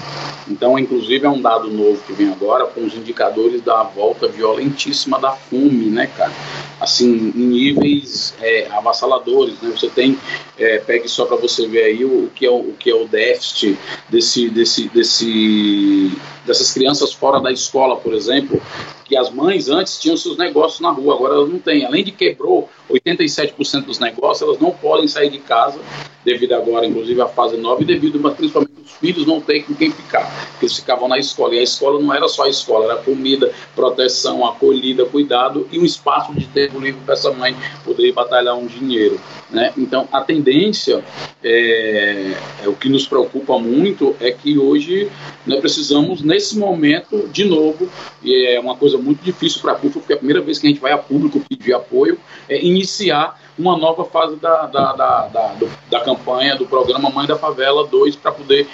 Então, 0.50 0.78
inclusive, 0.78 1.26
é 1.26 1.30
um 1.30 1.42
dado 1.42 1.70
novo 1.70 2.02
que 2.06 2.12
vem 2.12 2.30
agora 2.30 2.66
com 2.68 2.86
os 2.86 2.94
indicadores 2.94 3.62
da 3.62 3.84
volta 3.84 4.28
violentíssima 4.28 5.18
da 5.18 5.32
fome, 5.32 5.86
né, 5.86 6.08
cara? 6.08 6.34
Assim, 6.80 7.32
em 7.34 7.48
níveis 7.48 8.36
é, 8.42 8.68
avassaladores, 8.70 9.62
né? 9.62 9.72
Você 9.72 9.88
tem, 9.88 10.20
é, 10.60 10.78
pegue 10.80 11.08
só 11.08 11.26
para 11.26 11.38
você 11.38 11.66
ver 11.66 11.86
aí 11.86 12.04
o, 12.04 12.26
o, 12.26 12.30
que 12.36 12.46
é 12.46 12.50
o, 12.50 12.58
o 12.58 12.76
que 12.78 12.92
é 12.92 12.96
o 12.96 13.08
déficit 13.08 13.78
desse, 14.10 14.50
desse, 14.50 14.90
desse, 14.90 16.12
dessas 16.46 16.74
crianças 16.74 17.14
fora 17.14 17.40
da 17.40 17.52
escola, 17.52 17.96
por 17.96 18.14
exemplo, 18.14 18.62
que 19.06 19.16
as 19.16 19.32
mães 19.32 19.70
antes 19.70 19.98
tinham 19.98 20.18
seus 20.18 20.38
negócios 20.38 20.82
na 20.82 20.90
rua, 20.90 21.16
agora 21.16 21.36
elas 21.36 21.50
não 21.50 21.60
têm. 21.60 21.86
Além 21.86 22.04
de 22.04 22.12
quebrou 22.12 22.70
87% 22.90 23.86
dos 23.86 24.00
negócios, 24.00 24.48
elas 24.48 24.60
não 24.60 24.72
podem 24.72 25.08
sair 25.08 25.30
de 25.30 25.40
casa, 25.40 25.80
devido 26.24 26.54
agora, 26.54 26.86
inclusive, 26.86 27.22
à 27.22 27.28
fase 27.28 27.58
nova, 27.58 27.82
e 27.82 27.86
devido, 27.86 28.20
mas 28.20 28.34
principalmente, 28.36 28.65
os 28.86 28.92
filhos 28.92 29.26
não 29.26 29.42
têm 29.42 29.64
com 29.64 29.74
quem 29.74 29.90
ficar, 29.90 30.24
porque 30.52 30.66
eles 30.66 30.76
ficavam 30.76 31.08
na 31.08 31.18
escola. 31.18 31.56
E 31.56 31.60
a 31.60 31.64
escola 31.64 32.00
não 32.00 32.14
era 32.14 32.28
só 32.28 32.44
a 32.44 32.50
escola, 32.50 32.86
era 32.86 33.02
comida, 33.02 33.52
proteção, 33.76 34.46
acolhida, 34.46 35.06
cuidado 35.06 35.68
e 35.72 35.80
um 35.80 35.84
espaço 35.84 36.34
de 36.34 36.46
tempo 36.46 36.80
livre 36.80 37.02
para 37.04 37.16
essa 37.16 37.32
mãe 37.32 37.56
poder 37.84 38.12
batalhar 38.14 38.56
um 38.56 38.68
dinheiro. 38.68 39.20
Né? 39.50 39.74
Então, 39.76 40.08
a 40.12 40.22
tendência, 40.22 41.04
é, 41.44 42.34
é, 42.64 42.68
o 42.68 42.74
que 42.74 42.88
nos 42.88 43.08
preocupa 43.08 43.58
muito, 43.58 44.16
é 44.20 44.32
que 44.32 44.58
hoje 44.58 45.10
nós 45.48 45.60
precisamos, 45.60 46.22
nesse 46.22 46.58
momento, 46.58 47.28
de 47.30 47.46
novo, 47.46 47.90
e 48.24 48.46
é 48.46 48.60
uma 48.60 48.76
coisa 48.76 48.98
muito 48.98 49.24
difícil 49.24 49.62
para 49.62 49.72
a 49.72 49.76
CUFA, 49.76 50.00
porque 50.00 50.14
é 50.14 50.16
a 50.16 50.20
primeira 50.20 50.42
vez 50.42 50.60
que 50.60 50.68
a 50.68 50.70
gente 50.70 50.80
vai 50.82 50.92
a 50.92 50.98
público 50.98 51.42
pedir 51.48 51.74
apoio, 51.74 52.20
é 52.48 52.64
iniciar 52.64 53.40
uma 53.58 53.78
nova 53.78 54.06
fase 54.06 54.36
da, 54.38 54.66
da, 54.68 54.94
da, 54.94 55.28
da, 55.28 55.56
da 55.90 56.00
campanha 56.02 56.56
do 56.56 56.66
programa 56.66 57.10
Mãe 57.10 57.26
da 57.26 57.38
Favela 57.38 57.88
2 57.88 58.16
para 58.18 58.32
poder 58.32 58.68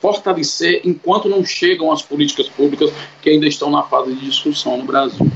fortalecer 0.00 0.80
enquanto 0.84 1.28
não 1.28 1.44
chegam 1.44 1.92
as 1.92 2.02
políticas 2.02 2.48
públicas 2.48 2.90
que 3.20 3.30
ainda 3.30 3.46
estão 3.46 3.70
na 3.70 3.82
fase 3.82 4.14
de 4.14 4.26
discussão 4.26 4.78
no 4.78 4.84
Brasil. 4.84 5.30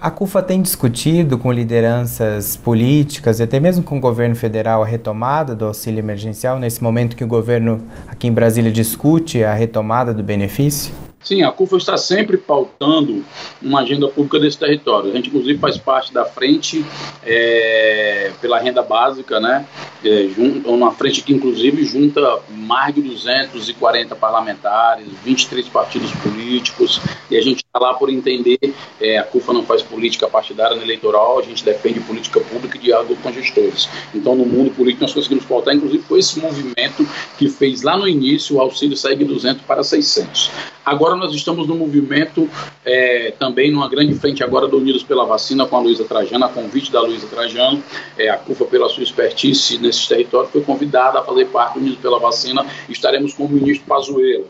A 0.00 0.10
CUFA 0.10 0.42
tem 0.42 0.62
discutido 0.62 1.38
com 1.38 1.52
lideranças 1.52 2.56
políticas 2.56 3.40
e 3.40 3.42
até 3.42 3.60
mesmo 3.60 3.84
com 3.84 3.98
o 3.98 4.00
governo 4.00 4.34
federal 4.34 4.82
a 4.82 4.86
retomada 4.86 5.54
do 5.54 5.66
auxílio 5.66 5.98
emergencial 5.98 6.58
nesse 6.58 6.82
momento 6.82 7.16
que 7.16 7.24
o 7.24 7.28
governo 7.28 7.86
aqui 8.08 8.26
em 8.26 8.32
Brasília 8.32 8.70
discute 8.70 9.44
a 9.44 9.52
retomada 9.52 10.14
do 10.14 10.22
benefício? 10.22 11.09
Sim, 11.22 11.42
a 11.42 11.52
CUFA 11.52 11.76
está 11.76 11.98
sempre 11.98 12.38
pautando 12.38 13.22
uma 13.60 13.80
agenda 13.80 14.08
pública 14.08 14.40
desse 14.40 14.58
território. 14.58 15.10
A 15.10 15.14
gente, 15.14 15.28
inclusive, 15.28 15.58
faz 15.58 15.76
parte 15.76 16.14
da 16.14 16.24
frente 16.24 16.82
é, 17.22 18.32
pela 18.40 18.58
renda 18.58 18.82
básica, 18.82 19.38
né? 19.38 19.66
É, 20.02 20.28
junto, 20.34 20.70
uma 20.70 20.92
frente 20.92 21.22
que, 21.22 21.34
inclusive, 21.34 21.84
junta 21.84 22.40
mais 22.48 22.94
de 22.94 23.02
240 23.02 24.16
parlamentares, 24.16 25.06
23 25.22 25.68
partidos 25.68 26.10
políticos, 26.22 26.98
e 27.30 27.36
a 27.36 27.42
gente 27.42 27.58
está 27.58 27.78
lá 27.78 27.92
por 27.92 28.08
entender, 28.08 28.58
é, 28.98 29.18
a 29.18 29.22
CUFA 29.22 29.52
não 29.52 29.62
faz 29.62 29.82
política 29.82 30.26
partidária 30.26 30.74
nem 30.74 30.84
eleitoral, 30.84 31.38
a 31.38 31.42
gente 31.42 31.62
defende 31.62 32.00
política 32.00 32.40
pública 32.40 32.78
e 32.78 32.80
diálogo 32.80 33.14
com 33.16 33.30
gestores. 33.30 33.90
Então, 34.14 34.34
no 34.34 34.46
mundo 34.46 34.70
político, 34.70 35.02
nós 35.02 35.12
conseguimos 35.12 35.44
pautar, 35.44 35.74
inclusive, 35.74 36.02
foi 36.02 36.20
esse 36.20 36.40
movimento 36.40 37.06
que 37.36 37.50
fez 37.50 37.82
lá 37.82 37.94
no 37.94 38.08
início 38.08 38.56
o 38.56 38.60
auxílio 38.60 38.96
sair 38.96 39.16
de 39.16 39.24
200 39.26 39.62
para 39.64 39.82
600. 39.82 40.50
Agora 40.84 41.09
nós 41.16 41.34
estamos 41.34 41.66
no 41.66 41.74
movimento 41.74 42.48
é, 42.84 43.32
também 43.38 43.70
numa 43.70 43.88
grande 43.88 44.14
frente 44.14 44.42
agora 44.42 44.68
do 44.68 44.76
Unidos 44.78 45.02
pela 45.02 45.24
Vacina 45.24 45.66
com 45.66 45.76
a 45.76 45.80
Luísa 45.80 46.04
Trajano, 46.04 46.44
a 46.44 46.48
convite 46.48 46.92
da 46.92 47.00
Luísa 47.00 47.26
Trajano, 47.26 47.82
é, 48.18 48.28
a 48.28 48.36
CUFA 48.36 48.64
pela 48.64 48.88
sua 48.88 49.02
expertise 49.02 49.78
nesses 49.78 50.06
territórios 50.06 50.52
foi 50.52 50.62
convidada 50.62 51.18
a 51.18 51.22
fazer 51.22 51.46
parte 51.46 51.74
do 51.74 51.80
Unidos 51.80 51.98
pela 51.98 52.18
Vacina. 52.18 52.64
Estaremos 52.88 53.34
com 53.34 53.44
o 53.44 53.48
ministro 53.48 53.86
Pazuello 53.86 54.46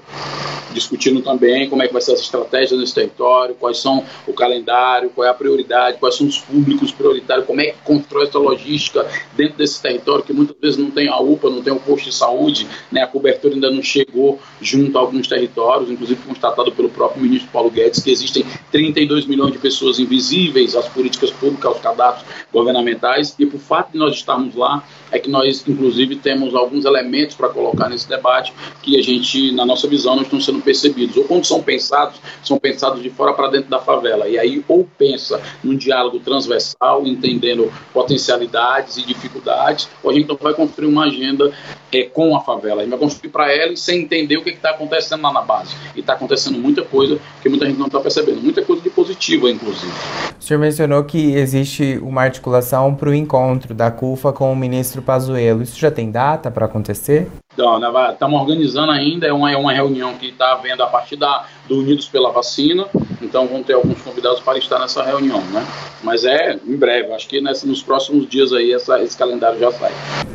discutindo 0.73 1.23
também 1.23 1.69
como 1.69 1.83
é 1.83 1.87
que 1.87 1.93
vai 1.93 2.03
ser 2.03 2.13
as 2.13 2.21
estratégias 2.21 2.79
nesse 2.79 2.95
território, 2.95 3.55
quais 3.55 3.79
são 3.79 4.05
o 4.27 4.33
calendário, 4.33 5.11
qual 5.11 5.27
é 5.27 5.31
a 5.31 5.35
prioridade, 5.35 5.99
quais 5.99 6.17
são 6.17 6.27
os 6.27 6.39
públicos 6.39 6.93
prioritários, 6.93 7.47
como 7.47 7.61
é 7.61 7.67
que 7.67 7.79
constrói 7.85 8.25
essa 8.25 8.39
logística 8.39 9.07
dentro 9.35 9.59
desse 9.59 9.81
território 9.81 10.25
que 10.25 10.33
muitas 10.33 10.57
vezes 10.61 10.79
não 10.79 10.91
tem 10.91 11.09
a 11.09 11.19
UPA, 11.19 11.51
não 11.51 11.63
tem 11.63 11.73
o 11.73 11.81
posto 11.81 12.07
de 12.07 12.15
saúde, 12.15 12.67
né, 12.91 13.03
a 13.03 13.07
cobertura 13.07 13.55
ainda 13.55 13.71
não 13.71 13.83
chegou 13.83 14.39
junto 14.61 14.97
a 14.97 15.01
alguns 15.01 15.27
territórios, 15.27 15.91
inclusive 15.91 16.21
constatado 16.27 16.73
pelo 16.73 16.89
próprio 16.89 17.23
ministro 17.23 17.51
Paulo 17.53 17.71
Guedes 17.71 18.03
que 18.03 18.11
existem 18.11 18.45
32 18.71 19.27
milhões 19.27 19.53
de 19.53 19.59
pessoas 19.59 19.99
invisíveis 19.99 20.75
às 20.75 20.89
políticas 20.89 21.31
públicas, 21.31 21.67
aos 21.67 21.81
cadastros 21.81 22.27
governamentais, 22.53 23.35
e 23.39 23.47
por 23.47 23.61
fato 23.61 23.93
de 23.93 23.99
nós 23.99 24.15
estarmos 24.15 24.55
lá, 24.55 24.85
é 25.11 25.19
que 25.19 25.31
nós, 25.31 25.65
inclusive, 25.67 26.17
temos 26.17 26.55
alguns 26.55 26.85
elementos 26.85 27.35
para 27.35 27.49
colocar 27.49 27.89
nesse 27.89 28.09
debate 28.09 28.53
que 28.83 28.99
a 28.99 29.03
gente, 29.03 29.53
na 29.53 29.65
nossa 29.65 29.89
visão, 29.89 30.17
não 30.17 30.23
estão 30.23 30.41
sendo 30.41 30.61
percebidos. 30.61 31.17
Ou 31.17 31.25
quando 31.25 31.45
são 31.45 31.63
pensados, 31.63 32.21
são 32.43 32.59
pensados 32.59 33.03
de 33.03 33.11
fora 33.11 33.33
para 33.33 33.49
dentro 33.49 33.71
da 33.71 33.79
favela. 33.79 34.29
E 34.29 34.39
aí, 34.39 34.65
ou 34.69 34.89
pensa 34.99 35.41
num 35.63 35.77
diálogo 35.77 36.21
transversal, 36.21 37.07
entendendo 37.07 37.73
potencialidades 37.93 38.97
e 38.97 39.07
dificuldades, 39.07 39.89
ou 40.03 40.11
a 40.11 40.15
gente 40.15 40.29
não 40.29 40.37
vai 40.37 40.55
construir 40.55 40.87
uma 40.89 41.05
agenda 41.05 41.53
é, 41.93 42.05
com 42.05 42.37
a 42.37 42.41
favela. 42.41 42.81
A 42.81 42.85
gente 42.85 42.91
vai 42.91 43.01
construir 43.01 43.31
para 43.31 43.53
ela 43.53 43.75
sem 43.77 44.03
entender 44.03 44.37
o 44.37 44.43
que 44.43 44.51
está 44.51 44.71
acontecendo 44.71 45.23
lá 45.23 45.33
na 45.33 45.43
base. 45.43 45.75
E 45.95 46.01
está 46.01 46.15
acontecendo 46.15 46.59
muita 46.59 46.83
coisa 46.83 47.19
que 47.43 47.49
muita 47.49 47.67
gente 47.67 47.79
não 47.79 47.87
está 47.87 48.01
percebendo, 48.01 48.41
muita 48.41 48.63
coisa 48.63 48.83
de 48.83 48.91
positiva, 48.91 49.51
inclusive. 49.51 49.93
O 50.39 50.43
senhor 50.43 50.61
mencionou 50.61 51.05
que 51.05 51.35
existe 51.35 51.99
uma 52.03 52.23
articulação 52.23 52.95
para 52.95 53.11
o 53.11 53.15
encontro 53.15 53.75
da 53.75 53.91
CUFA 53.91 54.33
com 54.33 54.53
o 54.53 54.57
ministro 54.57 55.00
Pazuello. 55.01 55.63
Isso 55.63 55.79
já 55.79 55.91
tem 55.91 56.11
data 56.11 56.51
para 56.51 56.67
acontecer? 56.67 57.31
Então, 57.53 57.81
estamos 58.11 58.41
organizando 58.41 58.93
ainda, 58.93 59.27
é 59.27 59.33
uma, 59.33 59.53
é 59.53 59.57
uma 59.57 59.73
reunião 59.73 60.15
que 60.15 60.29
está 60.29 60.53
havendo 60.53 60.83
a 60.83 60.87
partir 60.87 61.17
da, 61.17 61.45
do 61.69 61.81
Unidos 61.81 62.09
pela 62.09 62.31
Vacina, 62.31 62.87
então 63.21 63.47
vão 63.47 63.63
ter 63.63 63.75
alguns 63.75 64.01
convidados 64.01 64.41
para 64.41 64.57
estar 64.57 64.79
nessa 64.79 65.03
reunião, 65.03 65.41
né? 65.47 65.67
Mas 66.03 66.25
é 66.25 66.59
em 66.65 66.77
breve, 66.77 67.13
acho 67.13 67.29
que 67.29 67.41
nessa, 67.41 67.67
nos 67.67 67.83
próximos 67.83 68.29
dias 68.29 68.53
aí 68.53 68.73
essa, 68.73 69.03
esse 69.03 69.19
calendário 69.19 69.59
já 69.59 69.71
sai. 69.73 69.93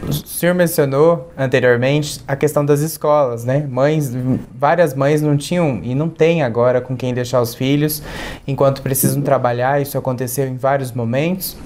O 0.08 0.14
senhor 0.14 0.54
mencionou 0.54 1.32
anteriormente 1.38 2.20
a 2.28 2.36
questão 2.36 2.66
das 2.66 2.82
escolas, 2.82 3.44
né? 3.44 3.66
Mães, 3.68 4.12
várias 4.54 4.94
mães 4.94 5.22
não 5.22 5.36
tinham 5.36 5.80
e 5.84 5.96
não 5.96 6.10
têm 6.10 6.44
agora 6.44 6.80
com 6.80 6.96
quem 6.96 7.14
deixar 7.14 7.42
os 7.42 7.56
filhos 7.56 8.04
enquanto 8.46 8.82
precisam 8.82 9.22
trabalhar, 9.22 9.82
isso 9.82 9.98
aconteceu 9.98 10.48
em 10.48 10.58
vários 10.58 10.92
momentos. 10.92 11.58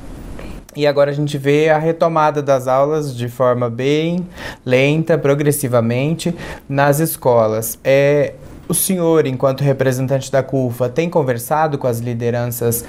E 0.75 0.85
agora 0.85 1.09
a 1.09 1.13
gente 1.13 1.37
vê 1.37 1.69
a 1.69 1.77
retomada 1.77 2.41
das 2.41 2.67
aulas 2.67 3.15
de 3.15 3.27
forma 3.27 3.69
bem 3.69 4.27
lenta, 4.65 5.17
progressivamente, 5.17 6.35
nas 6.67 6.99
escolas. 6.99 7.79
É, 7.83 8.33
o 8.67 8.73
senhor, 8.73 9.25
enquanto 9.25 9.61
representante 9.61 10.31
da 10.31 10.43
CUFA, 10.43 10.87
tem 10.87 11.09
conversado 11.09 11.77
com 11.77 11.87
as 11.87 11.99
lideranças 11.99 12.85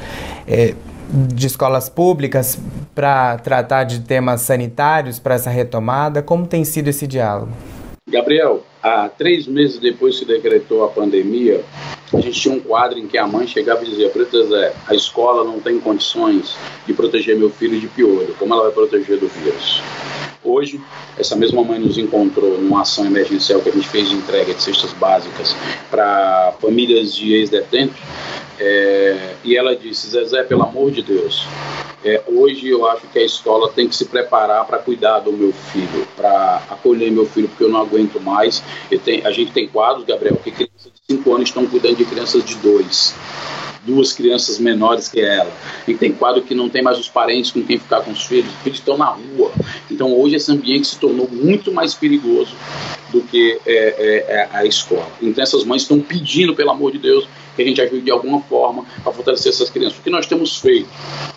é, 0.46 0.74
de 1.10 1.46
escolas 1.46 1.88
públicas 1.88 2.58
para 2.94 3.38
tratar 3.38 3.84
de 3.84 4.00
temas 4.00 4.42
sanitários 4.42 5.18
para 5.18 5.34
essa 5.34 5.48
retomada? 5.48 6.22
Como 6.22 6.46
tem 6.46 6.64
sido 6.64 6.88
esse 6.88 7.06
diálogo? 7.06 7.52
Gabriel, 8.08 8.62
há 8.82 9.08
três 9.08 9.46
meses 9.46 9.78
depois 9.78 10.18
que 10.18 10.24
decretou 10.24 10.84
a 10.84 10.88
pandemia, 10.88 11.64
a 12.12 12.20
gente 12.20 12.40
tinha 12.40 12.54
um 12.54 12.60
quadro 12.60 12.98
em 12.98 13.06
que 13.06 13.16
a 13.16 13.26
mãe 13.26 13.46
chegava 13.46 13.84
e 13.84 13.88
dizia: 13.88 14.10
Preta 14.10 14.42
Zé, 14.44 14.72
a 14.86 14.94
escola 14.94 15.44
não 15.44 15.60
tem 15.60 15.78
condições 15.78 16.56
de 16.86 16.92
proteger 16.92 17.36
meu 17.36 17.50
filho 17.50 17.78
de 17.78 17.86
piolho, 17.86 18.34
como 18.38 18.52
ela 18.52 18.64
vai 18.64 18.72
proteger 18.72 19.18
do 19.18 19.28
vírus? 19.28 19.80
Hoje, 20.42 20.80
essa 21.18 21.36
mesma 21.36 21.62
mãe 21.62 21.78
nos 21.78 21.98
encontrou 21.98 22.58
numa 22.58 22.80
ação 22.80 23.04
emergencial 23.04 23.60
que 23.60 23.68
a 23.68 23.72
gente 23.72 23.88
fez 23.88 24.08
de 24.08 24.16
entrega 24.16 24.54
de 24.54 24.62
cestas 24.62 24.92
básicas 24.94 25.54
para 25.90 26.54
famílias 26.60 27.14
de 27.14 27.34
ex-detentos. 27.34 28.00
É, 28.60 29.34
e 29.42 29.56
ela 29.56 29.74
disse: 29.74 30.10
Zezé, 30.10 30.42
pelo 30.42 30.62
amor 30.62 30.90
de 30.90 31.02
Deus, 31.02 31.46
é, 32.04 32.22
hoje 32.26 32.68
eu 32.68 32.86
acho 32.86 33.06
que 33.08 33.18
a 33.18 33.24
escola 33.24 33.70
tem 33.72 33.88
que 33.88 33.96
se 33.96 34.04
preparar 34.04 34.66
para 34.66 34.78
cuidar 34.78 35.20
do 35.20 35.32
meu 35.32 35.52
filho, 35.52 36.06
para 36.14 36.62
acolher 36.70 37.10
meu 37.10 37.26
filho, 37.26 37.48
porque 37.48 37.64
eu 37.64 37.70
não 37.70 37.80
aguento 37.80 38.20
mais. 38.20 38.62
A 39.24 39.30
gente 39.30 39.52
tem 39.52 39.66
quadros, 39.66 40.04
Gabriel, 40.04 40.36
que 40.36 40.50
crianças 40.50 40.92
de 40.92 41.14
5 41.16 41.34
anos 41.34 41.48
estão 41.48 41.66
cuidando 41.66 41.96
de 41.96 42.04
crianças 42.04 42.44
de 42.44 42.54
2 42.56 43.14
duas 43.82 44.12
crianças 44.12 44.58
menores 44.58 45.08
que 45.08 45.20
ela. 45.20 45.50
E 45.86 45.94
tem 45.94 46.12
quadro 46.12 46.42
que 46.42 46.54
não 46.54 46.68
tem 46.68 46.82
mais 46.82 46.98
os 46.98 47.08
parentes 47.08 47.50
com 47.50 47.62
quem 47.62 47.78
ficar 47.78 48.02
com 48.02 48.10
os 48.10 48.24
filhos, 48.24 48.52
os 48.52 48.60
filhos 48.62 48.78
estão 48.78 48.96
na 48.96 49.06
rua. 49.06 49.50
Então 49.90 50.12
hoje 50.12 50.36
esse 50.36 50.52
ambiente 50.52 50.86
se 50.86 50.98
tornou 50.98 51.28
muito 51.30 51.72
mais 51.72 51.94
perigoso 51.94 52.54
do 53.10 53.22
que 53.22 53.58
é, 53.66 53.72
é, 53.72 54.16
é 54.28 54.48
a 54.52 54.64
escola. 54.64 55.10
Então 55.20 55.42
essas 55.42 55.64
mães 55.64 55.82
estão 55.82 56.00
pedindo, 56.00 56.54
pelo 56.54 56.70
amor 56.70 56.92
de 56.92 56.98
Deus, 56.98 57.26
que 57.60 57.64
a 57.64 57.68
gente 57.68 57.82
ajude 57.82 58.02
de 58.02 58.10
alguma 58.10 58.40
forma 58.42 58.84
a 59.04 59.12
fortalecer 59.12 59.52
essas 59.52 59.68
crianças. 59.68 59.98
O 59.98 60.02
que 60.02 60.10
nós 60.10 60.26
temos 60.26 60.58
feito? 60.58 60.88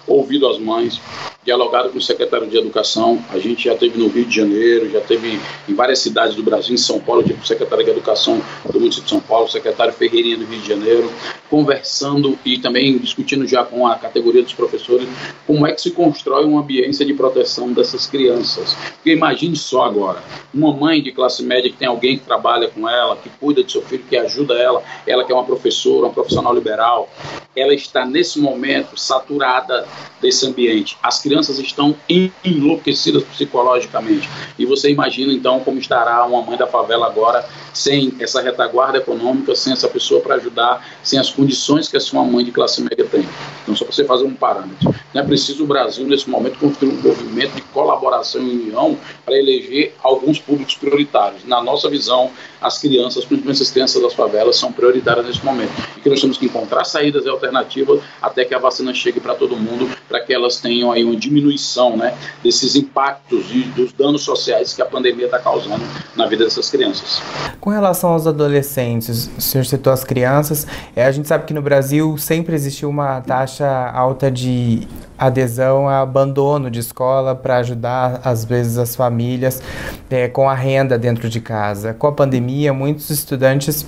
Ouvido 0.08 0.48
as 0.48 0.58
mães, 0.60 1.02
dialogado 1.46 1.90
com 1.90 1.98
o 1.98 2.02
secretário 2.02 2.48
de 2.48 2.58
Educação. 2.58 3.24
A 3.30 3.38
gente 3.38 3.66
já 3.66 3.76
teve 3.76 3.98
no 3.98 4.08
Rio 4.08 4.26
de 4.26 4.36
Janeiro, 4.36 4.90
já 4.90 5.02
teve 5.02 5.40
em 5.68 5.74
várias 5.74 6.00
cidades 6.00 6.36
do 6.36 6.44
Brasil, 6.44 6.74
em 6.74 6.78
São 6.78 7.00
Paulo, 7.00 7.24
tipo 7.24 7.42
o 7.42 7.46
secretário 7.46 7.84
de 7.84 7.92
Educação 7.92 8.42
do 8.72 8.80
município 8.80 9.04
de 9.04 9.10
São 9.10 9.20
Paulo, 9.20 9.46
o 9.46 9.50
secretário 9.50 9.94
Ferreirinha 9.94 10.38
do 10.38 10.46
Rio 10.46 10.60
de 10.60 10.68
Janeiro, 10.68 11.12
conversando 11.50 12.38
e 12.46 12.58
também 12.58 12.98
discutindo 12.98 13.46
já 13.46 13.64
com 13.64 13.86
a 13.86 13.96
categoria 13.96 14.42
dos 14.42 14.54
professores 14.54 15.08
como 15.46 15.68
é 15.68 15.74
que 15.74 15.82
se 15.82 15.92
constrói 15.92 16.46
uma 16.46 16.62
ambiência 16.62 17.06
de 17.06 17.14
proteção 17.14 17.72
dessas 17.74 18.08
crianças. 18.08 18.76
Porque 18.96 19.12
imagine 19.12 19.56
só 19.56 19.84
agora, 19.84 20.24
uma 20.54 20.74
mãe 20.74 21.02
de 21.02 21.12
classe 21.12 21.44
média 21.44 21.70
que 21.70 21.78
tem 21.78 21.88
alguém 21.88 22.18
que 22.18 22.26
trabalha 22.26 22.70
com 22.70 22.88
ela, 22.88 23.18
que 23.18 23.30
cuida 23.30 23.64
do 23.64 23.72
seu 23.72 23.82
filho, 23.82 24.04
que 24.10 24.18
ajuda 24.18 24.54
ela, 24.54 24.82
ela 25.06 25.24
que 25.24 25.32
é 25.32 25.36
uma 25.36 25.44
professora, 25.44 26.06
uma 26.06 26.14
profissional 26.14 26.54
liberal, 26.54 27.10
ela 27.56 27.74
está 27.74 28.06
nesse 28.06 28.40
momento 28.40 28.98
saturada 28.98 29.86
desse 30.22 30.46
ambiente. 30.48 30.98
As 31.04 31.22
crianças 31.22 31.60
estão 31.60 31.96
enlouquecidas 32.44 33.24
psicologicamente. 33.24 34.30
E 34.58 34.66
você 34.66 34.90
imagina 34.90 35.34
então 35.34 35.60
como 35.60 35.80
estará 35.80 36.26
uma 36.26 36.42
mãe 36.42 36.58
da 36.58 36.68
favela 36.68 37.08
agora 37.08 37.46
sem 37.74 38.14
essa 38.20 38.42
retaguarda 38.42 39.00
econômica, 39.00 39.56
sem 39.56 39.74
essa 39.74 39.88
pessoa 39.88 40.22
para 40.22 40.36
ajudar, 40.36 40.88
sem 41.04 41.20
as 41.20 41.32
condições 41.32 41.88
que 41.88 41.98
essa 41.98 42.14
uma 42.14 42.24
mãe 42.24 42.46
de 42.46 42.52
classe 42.52 42.82
média 42.82 43.06
tem. 43.06 43.28
Então, 43.64 43.76
só 43.76 43.84
para 43.86 43.94
você 43.94 44.06
fazer 44.06 44.26
um 44.26 44.34
parâmetro. 44.34 44.94
Não 45.14 45.22
é 45.22 45.26
preciso 45.26 45.64
o 45.64 45.68
Brasil, 45.68 46.06
nesse 46.06 46.30
momento, 46.30 46.60
construir 46.60 46.90
um 46.90 47.02
movimento 47.02 47.56
de 47.56 47.62
colaboração 47.64 48.42
e 48.42 48.50
união 48.50 48.98
para 49.26 49.38
eleger 49.38 49.96
alguns 50.02 50.40
públicos 50.40 50.76
prioritários. 50.76 51.44
Na 51.46 51.62
nossa 51.62 51.90
visão, 51.90 52.32
as 52.64 52.80
crianças, 52.80 53.26
principalmente 53.26 53.62
as 53.62 53.70
crianças 53.70 54.02
das 54.02 54.14
favelas, 54.14 54.56
são 54.56 54.72
prioritárias 54.72 55.26
nesse 55.26 55.46
momento. 55.46 55.72
E 55.98 56.02
que 56.02 56.10
nós 56.10 56.22
temos 56.22 56.38
que 56.38 56.46
encontrar 56.46 56.86
saídas 56.86 57.26
e 57.26 57.30
alternativas 57.30 58.02
até 58.22 58.46
que 58.46 58.56
a 58.56 58.60
vacina 58.60 58.94
chegue 58.94 59.20
para 59.20 59.36
todo 59.36 59.56
mundo, 59.58 59.90
para 60.08 60.22
que 60.22 60.34
elas 60.34 60.58
tenham 60.58 60.92
aí 60.92 61.04
uma 61.04 61.16
diminuição 61.16 61.98
né, 61.98 62.16
desses 62.42 62.76
impactos 62.76 63.46
e 63.52 63.64
dos 63.64 63.92
danos 63.92 64.24
sociais 64.24 64.74
que 64.74 64.82
a 64.82 64.86
pandemia 64.86 65.26
está 65.26 65.40
causando 65.40 65.84
na 66.16 66.26
vida 66.26 66.46
dessas 66.46 66.70
crianças. 66.70 67.22
Com 67.60 67.70
relação 67.70 68.12
aos 68.12 68.26
adolescentes, 68.26 69.30
o 69.38 69.42
senhor 69.42 69.66
citou 69.66 69.92
as 69.92 70.04
crianças, 70.04 70.66
é, 70.96 71.06
a 71.06 71.12
gente 71.12 71.28
sabe 71.28 71.46
que 71.46 71.54
no 71.54 71.62
Brasil 71.62 72.18
sempre 72.18 72.56
existiu 72.56 72.90
uma 72.90 73.22
taxa 73.22 73.68
alta 73.94 74.32
de 74.32 74.88
adesão 75.18 75.88
a 75.88 76.02
abandono 76.02 76.70
de 76.70 76.80
escola 76.80 77.36
para 77.36 77.58
ajudar, 77.58 78.22
às 78.24 78.44
vezes, 78.44 78.78
as 78.78 78.96
famílias 78.96 79.62
é, 80.10 80.28
com 80.28 80.50
a 80.50 80.54
renda 80.54 80.98
dentro 80.98 81.30
de 81.30 81.40
casa. 81.40 81.94
Com 81.94 82.08
a 82.08 82.12
pandemia, 82.12 82.53
muitos 82.74 83.10
estudantes 83.10 83.86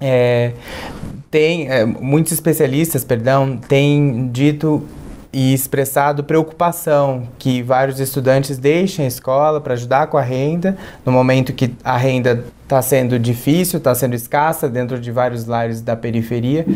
é, 0.00 0.52
têm, 1.30 1.68
é, 1.68 1.84
muitos 1.84 2.32
especialistas, 2.32 3.04
perdão, 3.04 3.56
têm 3.56 4.28
dito 4.28 4.86
e 5.32 5.52
expressado 5.52 6.24
preocupação 6.24 7.28
que 7.38 7.62
vários 7.62 8.00
estudantes 8.00 8.56
deixem 8.58 9.04
a 9.04 9.08
escola 9.08 9.60
para 9.60 9.74
ajudar 9.74 10.06
com 10.06 10.16
a 10.16 10.22
renda, 10.22 10.76
no 11.04 11.12
momento 11.12 11.52
que 11.52 11.74
a 11.84 11.96
renda 11.96 12.44
está 12.68 12.82
sendo 12.82 13.18
difícil, 13.18 13.78
está 13.78 13.94
sendo 13.94 14.14
escassa 14.14 14.68
dentro 14.68 15.00
de 15.00 15.10
vários 15.10 15.46
lares 15.46 15.80
da 15.80 15.96
periferia 15.96 16.66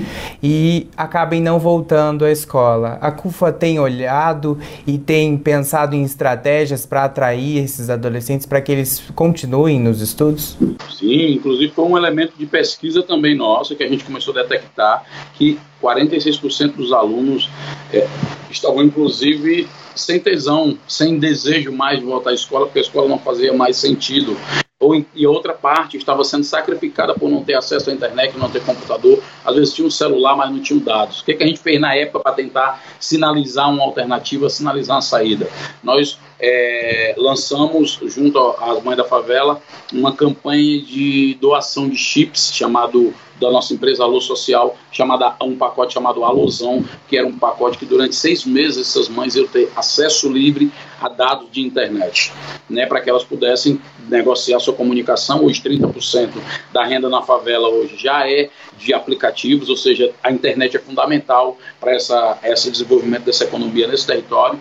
e 0.42 0.86
acabem 0.96 1.38
não 1.38 1.58
voltando 1.58 2.24
à 2.24 2.32
escola. 2.32 2.96
A 2.98 3.12
CUFA 3.12 3.52
tem 3.52 3.78
olhado 3.78 4.58
e 4.86 4.96
tem 4.96 5.36
pensado 5.36 5.94
em 5.94 6.02
estratégias 6.02 6.86
para 6.86 7.04
atrair 7.04 7.58
esses 7.62 7.90
adolescentes 7.90 8.46
para 8.46 8.62
que 8.62 8.72
eles 8.72 9.02
continuem 9.14 9.78
nos 9.78 10.00
estudos? 10.00 10.56
Sim, 10.98 11.32
inclusive 11.34 11.70
foi 11.74 11.84
um 11.84 11.98
elemento 11.98 12.32
de 12.38 12.46
pesquisa 12.46 13.02
também 13.02 13.36
nossa 13.36 13.74
que 13.74 13.82
a 13.82 13.88
gente 13.88 14.02
começou 14.02 14.34
a 14.34 14.42
detectar 14.42 15.04
que 15.34 15.58
46% 15.82 16.72
dos 16.72 16.90
alunos 16.90 17.50
é, 17.92 18.08
estavam 18.50 18.82
inclusive 18.82 19.68
sem 19.94 20.18
tesão, 20.18 20.78
sem 20.88 21.18
desejo 21.18 21.70
mais 21.70 21.98
de 21.98 22.06
voltar 22.06 22.30
à 22.30 22.34
escola, 22.34 22.64
porque 22.64 22.78
a 22.78 22.82
escola 22.82 23.06
não 23.06 23.18
fazia 23.18 23.52
mais 23.52 23.76
sentido 23.76 24.34
ou 24.82 24.96
em, 24.96 25.06
e 25.14 25.24
outra 25.26 25.52
parte 25.54 25.96
estava 25.96 26.24
sendo 26.24 26.42
sacrificada 26.42 27.14
por 27.14 27.30
não 27.30 27.44
ter 27.44 27.54
acesso 27.54 27.88
à 27.88 27.92
internet, 27.92 28.36
não 28.36 28.50
ter 28.50 28.64
computador, 28.64 29.22
às 29.44 29.54
vezes 29.54 29.72
tinha 29.72 29.86
um 29.86 29.90
celular, 29.90 30.36
mas 30.36 30.50
não 30.50 30.60
tinha 30.60 30.80
dados. 30.80 31.20
O 31.20 31.24
que, 31.24 31.34
que 31.34 31.44
a 31.44 31.46
gente 31.46 31.60
fez 31.60 31.80
na 31.80 31.94
época 31.94 32.18
para 32.18 32.32
tentar 32.32 32.82
sinalizar 32.98 33.70
uma 33.70 33.84
alternativa, 33.84 34.50
sinalizar 34.50 34.96
uma 34.96 35.02
saída? 35.02 35.48
Nós 35.84 36.18
é, 36.42 37.14
lançamos, 37.16 38.00
junto 38.06 38.36
às 38.58 38.82
Mães 38.82 38.96
da 38.96 39.04
Favela, 39.04 39.62
uma 39.92 40.12
campanha 40.12 40.82
de 40.82 41.38
doação 41.40 41.88
de 41.88 41.96
chips 41.96 42.50
chamado 42.52 43.14
da 43.40 43.50
nossa 43.50 43.74
empresa 43.74 44.04
Alô 44.04 44.20
Social, 44.20 44.76
chamada 44.90 45.34
um 45.42 45.56
pacote 45.56 45.94
chamado 45.94 46.24
Alôzão, 46.24 46.84
que 47.08 47.16
era 47.16 47.26
um 47.26 47.36
pacote 47.36 47.76
que 47.76 47.84
durante 47.84 48.14
seis 48.14 48.44
meses 48.44 48.88
essas 48.88 49.08
mães 49.08 49.34
iam 49.34 49.46
ter 49.46 49.70
acesso 49.74 50.30
livre 50.30 50.70
a 51.00 51.08
dados 51.08 51.50
de 51.50 51.60
internet, 51.60 52.32
né, 52.70 52.86
para 52.86 53.00
que 53.00 53.10
elas 53.10 53.24
pudessem 53.24 53.80
negociar 54.08 54.60
sua 54.60 54.74
comunicação. 54.74 55.44
Hoje 55.44 55.60
30% 55.60 56.30
da 56.72 56.84
renda 56.84 57.08
na 57.08 57.22
favela 57.22 57.68
hoje 57.68 57.96
já 57.96 58.28
é 58.28 58.48
de 58.78 58.94
aplicativos, 58.94 59.68
ou 59.68 59.76
seja, 59.76 60.12
a 60.22 60.30
internet 60.30 60.76
é 60.76 60.80
fundamental 60.80 61.56
para 61.80 61.94
essa 61.94 62.38
esse 62.44 62.70
desenvolvimento 62.70 63.24
dessa 63.24 63.44
economia 63.44 63.88
nesse 63.88 64.06
território. 64.06 64.58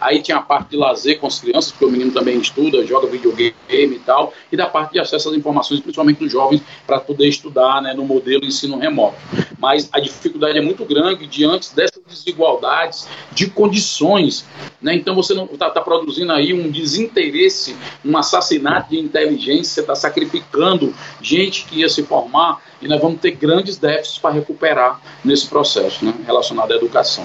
Aí 0.00 0.22
tinha 0.22 0.38
a 0.38 0.42
parte 0.42 0.70
de 0.70 0.76
lazer 0.76 1.18
com 1.18 1.26
as 1.26 1.40
crianças, 1.40 1.72
porque 1.72 1.84
o 1.84 1.90
menino 1.90 2.12
também 2.12 2.38
estuda, 2.38 2.86
joga 2.86 3.06
videogame 3.06 3.56
e 3.70 4.00
tal, 4.04 4.32
e 4.50 4.56
da 4.56 4.66
parte 4.66 4.92
de 4.92 5.00
acesso 5.00 5.28
às 5.28 5.36
informações, 5.36 5.80
principalmente 5.80 6.18
dos 6.18 6.30
jovens, 6.30 6.62
para 6.86 7.00
poder 7.00 7.28
estudar 7.28 7.82
né, 7.82 7.94
no 7.94 8.04
modelo 8.04 8.44
ensino 8.44 8.78
remoto. 8.78 9.16
Mas 9.58 9.88
a 9.92 10.00
dificuldade 10.00 10.58
é 10.58 10.60
muito 10.60 10.84
grande 10.84 11.26
diante 11.26 11.74
dessas 11.74 11.97
desigualdades 12.08 13.08
de 13.32 13.48
condições. 13.48 14.44
Né? 14.80 14.94
Então 14.94 15.14
você 15.14 15.34
está 15.34 15.70
tá 15.70 15.80
produzindo 15.80 16.32
aí 16.32 16.52
um 16.52 16.70
desinteresse, 16.70 17.76
um 18.04 18.16
assassinato 18.16 18.90
de 18.90 18.98
inteligência, 18.98 19.80
está 19.80 19.94
sacrificando 19.94 20.94
gente 21.20 21.64
que 21.64 21.80
ia 21.80 21.88
se 21.88 22.02
formar 22.02 22.60
e 22.80 22.88
nós 22.88 23.00
vamos 23.00 23.20
ter 23.20 23.32
grandes 23.32 23.76
déficits 23.76 24.18
para 24.18 24.34
recuperar 24.34 25.00
nesse 25.24 25.46
processo 25.48 26.04
né, 26.04 26.14
relacionado 26.26 26.72
à 26.72 26.76
educação. 26.76 27.24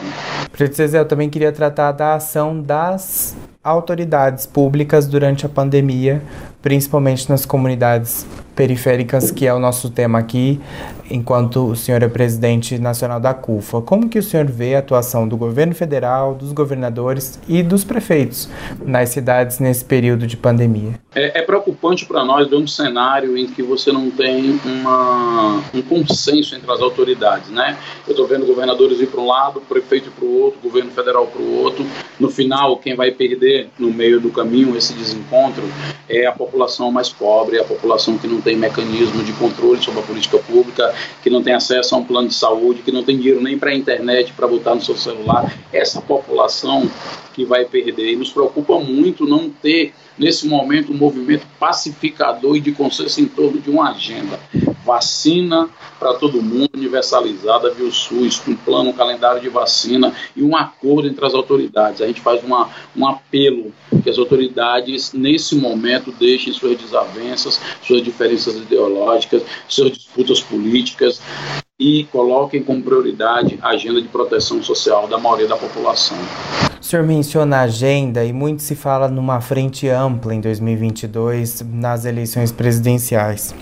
Professor 0.52 0.98
eu 0.98 1.08
também 1.08 1.30
queria 1.30 1.52
tratar 1.52 1.92
da 1.92 2.16
ação 2.16 2.62
das 2.62 3.36
autoridades 3.64 4.46
públicas 4.46 5.08
durante 5.08 5.46
a 5.46 5.50
pandemia, 5.50 6.22
principalmente 6.62 7.30
nas 7.30 7.46
comunidades 7.46 8.26
periféricas, 8.56 9.32
que 9.32 9.46
é 9.46 9.54
o 9.54 9.60
nosso 9.60 9.90
tema 9.90 10.20
aqui, 10.20 10.60
enquanto 11.10 11.68
o 11.68 11.76
senhor 11.76 12.02
é 12.04 12.08
presidente 12.08 12.78
nacional 12.78 13.20
da 13.20 13.34
CUFA. 13.34 13.82
Como 13.82 14.10
que 14.10 14.20
o 14.20 14.24
senhor 14.24 14.46
vê 14.46 14.76
a 14.76 14.80
atuação 14.80 15.28
do 15.28 15.38
governo 15.38 15.76
federal, 15.76 16.34
dos 16.34 16.52
governadores 16.52 17.40
e 17.48 17.62
dos 17.62 17.84
prefeitos 17.84 18.50
nas 18.84 19.10
cidades 19.10 19.60
nesse 19.60 19.84
período 19.86 20.26
de 20.26 20.38
pandemia? 20.38 20.94
É, 21.16 21.40
é 21.40 21.42
preocupante 21.42 22.06
para 22.06 22.24
nós 22.24 22.50
ver 22.50 22.56
um 22.56 22.68
cenário 22.68 23.38
em 23.38 23.48
que 23.48 23.62
você 23.62 23.92
não 23.92 24.10
tem 24.10 24.60
uma, 24.66 25.62
um 25.74 25.82
consenso 25.82 26.56
entre 26.56 26.72
as 26.72 26.82
autoridades, 26.82 27.50
né? 27.50 27.78
Eu 28.08 28.12
estou 28.12 28.28
vendo 28.28 28.46
governadores 28.46 29.00
ir 29.00 29.08
para 29.08 29.22
um 29.22 29.28
lado, 29.28 29.62
prefeito 29.62 30.12
para 30.12 30.26
o 30.26 30.42
outro, 30.42 30.60
governo 30.62 30.92
federal 30.92 31.28
para 31.28 31.42
o 31.42 31.60
outro. 31.60 31.86
No 32.20 32.30
final, 32.30 32.78
quem 32.78 32.96
vai 32.96 33.12
perder 33.12 33.70
no 33.78 33.92
meio 33.92 34.20
do 34.20 34.30
caminho 34.30 34.76
esse 34.76 34.94
desencontro 34.94 35.64
é 36.10 36.26
a 36.26 36.32
população 36.32 36.92
mais 36.92 37.10
pobre, 37.10 37.60
a 37.60 37.64
população 37.64 38.18
que 38.18 38.28
não 38.28 38.42
tem 38.44 38.56
mecanismo 38.56 39.24
de 39.24 39.34
controle 39.34 39.82
sobre 39.82 40.00
a 40.02 40.04
política 40.04 40.38
pública, 40.40 40.94
que 41.22 41.30
não 41.30 41.42
tem 41.42 41.54
acesso 41.54 41.96
a 41.96 41.98
um 41.98 42.04
plano 42.04 42.28
de 42.28 42.34
saúde, 42.34 42.82
que 42.82 42.92
não 42.92 43.04
tem 43.04 43.18
dinheiro 43.18 43.42
nem 43.42 43.58
para 43.58 43.72
a 43.72 43.76
internet 43.76 44.34
para 44.34 44.48
botar 44.48 44.76
no 44.76 44.82
seu 44.82 44.96
celular. 44.96 45.54
Essa 45.72 46.02
população 46.02 46.90
que 47.34 47.44
vai 47.44 47.66
perder. 47.66 48.12
E 48.12 48.16
nos 48.16 48.32
preocupa 48.32 48.80
muito 48.80 49.26
não 49.26 49.50
ter, 49.50 49.94
nesse 50.18 50.48
momento, 50.48 50.92
um 50.92 50.98
movimento 50.98 51.46
pacificador 51.60 52.56
e 52.56 52.62
de 52.62 52.72
consenso 52.72 53.22
em 53.22 53.26
torno 53.26 53.60
de 53.60 53.70
uma 53.70 53.92
agenda. 53.92 54.40
Vacina 54.86 55.70
para 56.00 56.14
todo 56.16 56.42
mundo, 56.42 56.72
universalizada 56.76 57.72
via 57.72 57.88
o 57.88 57.92
SUS, 57.92 58.40
com 58.40 58.52
um 58.52 58.56
plano, 58.56 58.90
um 58.90 58.94
calendário 58.94 59.42
de 59.42 59.50
vacina 59.50 60.14
e 60.36 60.44
um 60.44 60.56
acordo 60.56 61.08
entre 61.08 61.26
as 61.26 61.34
autoridades. 61.34 62.02
A 62.02 62.08
gente 62.08 62.22
faz 62.22 62.44
uma, 62.44 62.70
um 62.96 63.08
apelo 63.08 63.74
que 64.04 64.10
as 64.10 64.18
autoridades, 64.18 65.14
nesse 65.14 65.56
momento, 65.56 66.12
deixem 66.12 66.52
suas 66.52 66.78
desavenças, 66.78 67.60
suas 67.82 68.04
diferenças 68.04 68.56
ideológicas, 68.56 69.44
suas 69.68 69.92
disputas 69.92 70.42
políticas 70.42 71.22
e 71.80 72.04
coloquem 72.12 72.64
como 72.64 72.84
prioridade 72.84 73.58
a 73.62 73.70
agenda 73.70 74.02
de 74.02 74.08
proteção 74.08 74.62
social 74.62 75.08
da 75.08 75.18
maioria 75.18 75.48
da 75.48 75.58
população. 75.58 76.18
O 76.80 76.84
senhor 76.84 77.06
menciona 77.06 77.58
a 77.58 77.62
agenda 77.62 78.24
e 78.24 78.32
muito 78.32 78.62
se 78.62 78.76
fala 78.76 79.08
numa 79.08 79.42
frente 79.42 79.88
ampla 79.88 80.36
em 80.36 80.42
2022 80.42 81.62
nas 81.62 82.06
eleições 82.06 82.52
presidenciais. 82.52 83.56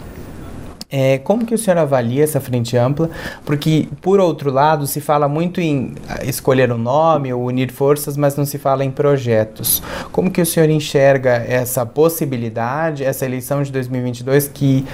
É, 0.91 1.17
como 1.19 1.45
que 1.45 1.55
o 1.55 1.57
senhor 1.57 1.77
avalia 1.77 2.21
essa 2.21 2.41
frente 2.41 2.75
ampla? 2.75 3.10
Porque, 3.45 3.88
por 4.01 4.19
outro 4.19 4.51
lado, 4.51 4.86
se 4.86 5.00
fala 5.00 5.29
muito 5.29 5.62
em 5.62 5.93
ah, 6.10 6.25
escolher 6.25 6.69
um 6.69 6.77
nome 6.77 7.31
ou 7.31 7.45
unir 7.45 7.71
forças, 7.71 8.17
mas 8.17 8.36
não 8.36 8.43
se 8.43 8.57
fala 8.57 8.83
em 8.83 8.91
projetos. 8.91 9.81
Como 10.12 10.29
que 10.29 10.41
o 10.41 10.45
senhor 10.45 10.69
enxerga 10.69 11.31
essa 11.48 11.86
possibilidade, 11.86 13.05
essa 13.05 13.25
eleição 13.25 13.63
de 13.63 13.71
2022 13.71 14.50
que 14.50 14.86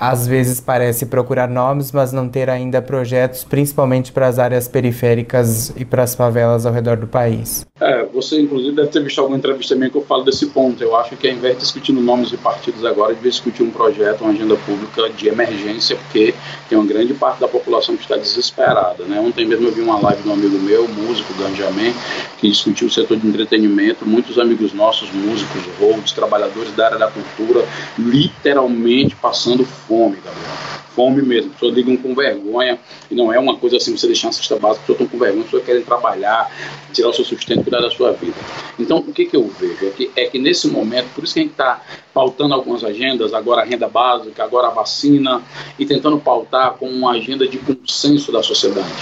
às 0.00 0.26
vezes 0.26 0.58
parece 0.58 1.04
procurar 1.04 1.48
nomes, 1.48 1.92
mas 1.92 2.14
não 2.14 2.30
ter 2.30 2.48
ainda 2.48 2.80
projetos, 2.80 3.44
principalmente 3.44 4.10
para 4.10 4.28
as 4.28 4.38
áreas 4.38 4.66
periféricas 4.66 5.70
e 5.76 5.84
para 5.84 6.02
as 6.02 6.14
favelas 6.14 6.64
ao 6.64 6.72
redor 6.72 6.96
do 6.96 7.06
país? 7.06 7.66
É, 7.78 8.06
você, 8.06 8.40
inclusive, 8.40 8.74
deve 8.74 8.88
ter 8.88 9.02
visto 9.02 9.18
alguma 9.18 9.36
entrevista 9.36 9.74
minha 9.74 9.90
que 9.90 9.96
eu 9.96 10.04
falo 10.04 10.24
desse 10.24 10.46
ponto. 10.46 10.82
Eu 10.82 10.96
acho 10.96 11.14
que, 11.16 11.28
ao 11.28 11.34
invés 11.34 11.56
de 11.56 11.60
discutir 11.60 11.92
nomes 11.92 12.30
de 12.30 12.38
partidos 12.38 12.86
agora, 12.86 13.14
devia 13.14 13.30
discutir 13.30 13.62
um 13.62 13.70
projeto, 13.70 14.22
uma 14.22 14.32
agenda 14.32 14.56
pública 14.56 15.10
de 15.10 15.28
emergência 15.28 15.41
emergência, 15.42 15.96
porque 15.96 16.34
tem 16.68 16.78
uma 16.78 16.86
grande 16.86 17.14
parte 17.14 17.40
da 17.40 17.48
população 17.48 17.96
que 17.96 18.02
está 18.02 18.16
desesperada. 18.16 19.04
Né? 19.04 19.20
Ontem 19.20 19.46
mesmo 19.46 19.68
eu 19.68 19.72
vi 19.72 19.80
uma 19.80 20.00
live 20.00 20.22
de 20.22 20.28
um 20.28 20.32
amigo 20.32 20.58
meu, 20.58 20.88
músico, 20.88 21.32
Ganjamin, 21.34 21.94
que 22.38 22.48
discutiu 22.48 22.88
o 22.88 22.90
setor 22.90 23.16
de 23.16 23.26
entretenimento. 23.26 24.06
Muitos 24.06 24.38
amigos 24.38 24.72
nossos, 24.72 25.10
músicos, 25.12 25.62
holds, 25.80 26.12
trabalhadores 26.12 26.72
da 26.72 26.86
área 26.86 26.98
da 26.98 27.08
cultura, 27.08 27.66
literalmente 27.98 29.16
passando 29.16 29.64
fome, 29.64 30.16
Gabriel 30.16 30.62
fome 30.94 31.22
mesmo, 31.22 31.50
pessoas 31.50 31.74
ligam 31.74 31.96
com 31.96 32.14
vergonha, 32.14 32.78
e 33.10 33.14
não 33.14 33.32
é 33.32 33.38
uma 33.38 33.56
coisa 33.56 33.76
assim, 33.76 33.96
você 33.96 34.06
deixar 34.06 34.28
uma 34.28 34.32
cesta 34.32 34.56
básica, 34.56 34.80
as 34.80 34.86
pessoas 34.86 35.00
estão 35.00 35.06
com 35.06 35.18
vergonha, 35.18 35.40
as 35.40 35.46
pessoas 35.46 35.64
querem 35.64 35.82
trabalhar, 35.82 36.50
tirar 36.92 37.08
o 37.08 37.12
seu 37.12 37.24
sustento, 37.24 37.62
cuidar 37.62 37.80
da 37.80 37.90
sua 37.90 38.12
vida. 38.12 38.36
Então, 38.78 38.98
o 38.98 39.12
que, 39.12 39.26
que 39.26 39.36
eu 39.36 39.46
vejo? 39.58 39.86
É 39.86 39.90
que, 39.90 40.10
é 40.14 40.26
que 40.26 40.38
nesse 40.38 40.68
momento, 40.68 41.08
por 41.14 41.24
isso 41.24 41.34
que 41.34 41.40
a 41.40 41.42
gente 41.42 41.52
está 41.52 41.82
pautando 42.12 42.54
algumas 42.54 42.84
agendas, 42.84 43.32
agora 43.32 43.62
a 43.62 43.64
renda 43.64 43.88
básica, 43.88 44.44
agora 44.44 44.68
a 44.68 44.70
vacina, 44.70 45.31
e 45.78 45.86
tentando 45.86 46.18
pautar 46.18 46.72
com 46.72 46.88
uma 46.88 47.12
agenda 47.12 47.46
de 47.46 47.58
consenso 47.58 48.32
da 48.32 48.42
sociedade 48.42 48.92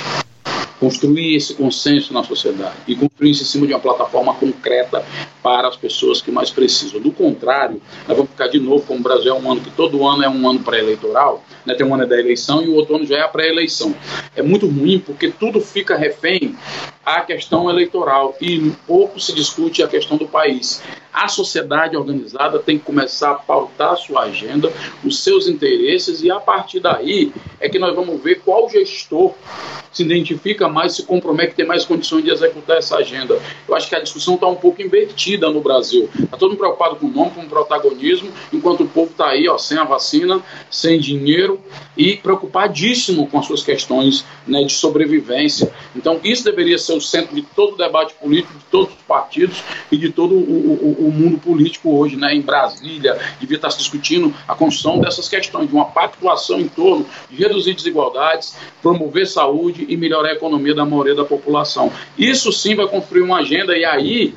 construir 0.81 1.37
esse 1.37 1.55
consenso 1.55 2.15
na 2.15 2.25
sociedade 2.25 2.77
e 2.89 2.97
construir 2.97 3.31
isso 3.31 3.43
em 3.43 3.47
cima 3.47 3.67
de 3.67 3.75
uma 3.75 3.81
plataforma 3.81 4.35
concreta 4.35 5.05
para 5.43 5.69
as 5.69 5.77
pessoas 5.77 6.23
que 6.23 6.31
mais 6.31 6.51
precisam. 6.51 6.99
Do 6.99 7.13
contrário, 7.13 7.81
nós 8.09 8.17
vamos 8.17 8.33
ficar 8.33 8.49
de 8.49 8.59
novo, 8.59 8.83
como 8.87 9.01
o 9.01 9.03
Brasil 9.03 9.37
é 9.37 9.39
um 9.39 9.53
ano 9.53 9.61
que 9.61 9.71
todo 9.71 10.07
ano 10.07 10.25
é 10.25 10.29
um 10.29 10.49
ano 10.49 10.61
pré-eleitoral, 10.61 11.45
né? 11.67 11.75
tem 11.75 11.87
um 11.87 11.95
ano 11.95 12.07
da 12.07 12.19
eleição 12.19 12.63
e 12.63 12.69
o 12.69 12.75
outro 12.75 12.97
ano 12.97 13.05
já 13.05 13.19
é 13.19 13.21
a 13.21 13.29
pré-eleição. 13.29 13.95
É 14.35 14.43
muito 14.43 14.67
ruim 14.67 14.99
porque 14.99 15.31
tudo 15.31 15.61
fica 15.61 15.97
refém 15.97 16.57
à 17.05 17.21
questão 17.21 17.69
eleitoral 17.69 18.35
e 18.41 18.73
pouco 18.87 19.21
se 19.21 19.35
discute 19.35 19.83
a 19.83 19.89
questão 19.89 20.17
do 20.17 20.27
país. 20.27 20.83
A 21.13 21.29
sociedade 21.29 21.97
organizada 21.97 22.59
tem 22.59 22.79
que 22.79 22.85
começar 22.85 23.33
a 23.33 23.35
pautar 23.35 23.93
a 23.93 23.97
sua 23.97 24.23
agenda, 24.23 24.73
os 25.05 25.23
seus 25.23 25.49
interesses 25.49 26.23
e 26.23 26.31
a 26.31 26.39
partir 26.39 26.81
daí 26.81 27.33
é 27.59 27.69
que 27.69 27.79
nós 27.79 27.95
vamos 27.95 28.21
ver 28.23 28.41
qual 28.43 28.69
gestor 28.69 29.35
se 29.93 30.03
identifica 30.03 30.69
mais, 30.69 30.95
se 30.95 31.03
compromete, 31.03 31.55
tem 31.55 31.67
mais 31.67 31.85
condições 31.85 32.25
de 32.25 32.31
executar 32.31 32.79
essa 32.79 32.97
agenda. 32.97 33.41
Eu 33.67 33.75
acho 33.75 33.89
que 33.89 33.95
a 33.97 34.01
discussão 34.01 34.35
está 34.35 34.47
um 34.47 34.55
pouco 34.55 34.81
invertida 34.81 35.51
no 35.51 35.61
Brasil. 35.61 36.09
Está 36.19 36.37
todo 36.37 36.51
mundo 36.51 36.59
preocupado 36.59 36.97
com 36.97 37.07
o 37.07 37.11
nome, 37.11 37.33
com 37.33 37.43
o 37.43 37.49
protagonismo, 37.49 38.31
enquanto 38.53 38.85
o 38.85 38.89
povo 38.89 39.11
está 39.11 39.29
aí 39.29 39.49
ó, 39.49 39.59
sem 39.59 39.79
a 39.79 39.85
vacina, 39.85 40.41
sem 40.71 40.99
dinheiro 40.99 41.61
e 41.97 42.17
preocupadíssimo 42.17 43.27
com 43.27 43.39
as 43.39 43.47
suas 43.47 43.63
questões 43.63 44.25
né, 44.47 44.63
de 44.63 44.73
sobrevivência. 44.73 45.73
Então, 45.95 46.21
isso 46.23 46.45
deveria 46.45 46.79
ser 46.79 46.93
o 46.93 47.01
centro 47.01 47.35
de 47.35 47.43
todo 47.43 47.75
o 47.75 47.77
debate 47.77 48.15
político, 48.15 48.55
de 48.59 48.65
todos 48.67 48.95
os 48.95 49.03
partidos 49.03 49.63
e 49.91 49.97
de 49.97 50.11
todo 50.11 50.35
o, 50.35 50.97
o, 51.00 51.00
o 51.03 51.11
mundo 51.11 51.39
político 51.39 51.97
hoje, 51.97 52.17
né, 52.17 52.35
em 52.35 52.41
Brasília. 52.41 53.19
Devia 53.39 53.57
estar 53.57 53.71
se 53.71 53.79
discutindo 53.79 54.35
a 54.47 54.55
construção 54.55 55.01
dessas 55.01 55.29
questões, 55.29 55.69
de 55.69 55.75
uma 55.75 55.87
pactuação 55.87 56.61
em 56.61 56.69
torno 56.69 57.07
de 57.31 57.37
reduzir 57.37 57.75
desigualdades, 57.75 58.57
promover 58.83 59.27
saúde 59.27 59.51
saúde 59.51 59.87
e 59.89 59.97
melhorar 59.97 60.31
a 60.31 60.33
economia 60.33 60.75
da 60.75 60.85
maioria 60.85 61.15
da 61.15 61.25
população. 61.25 61.93
Isso 62.17 62.53
sim 62.53 62.75
vai 62.75 62.87
construir 62.87 63.23
uma 63.23 63.39
agenda 63.39 63.77
e 63.77 63.85
aí 63.85 64.35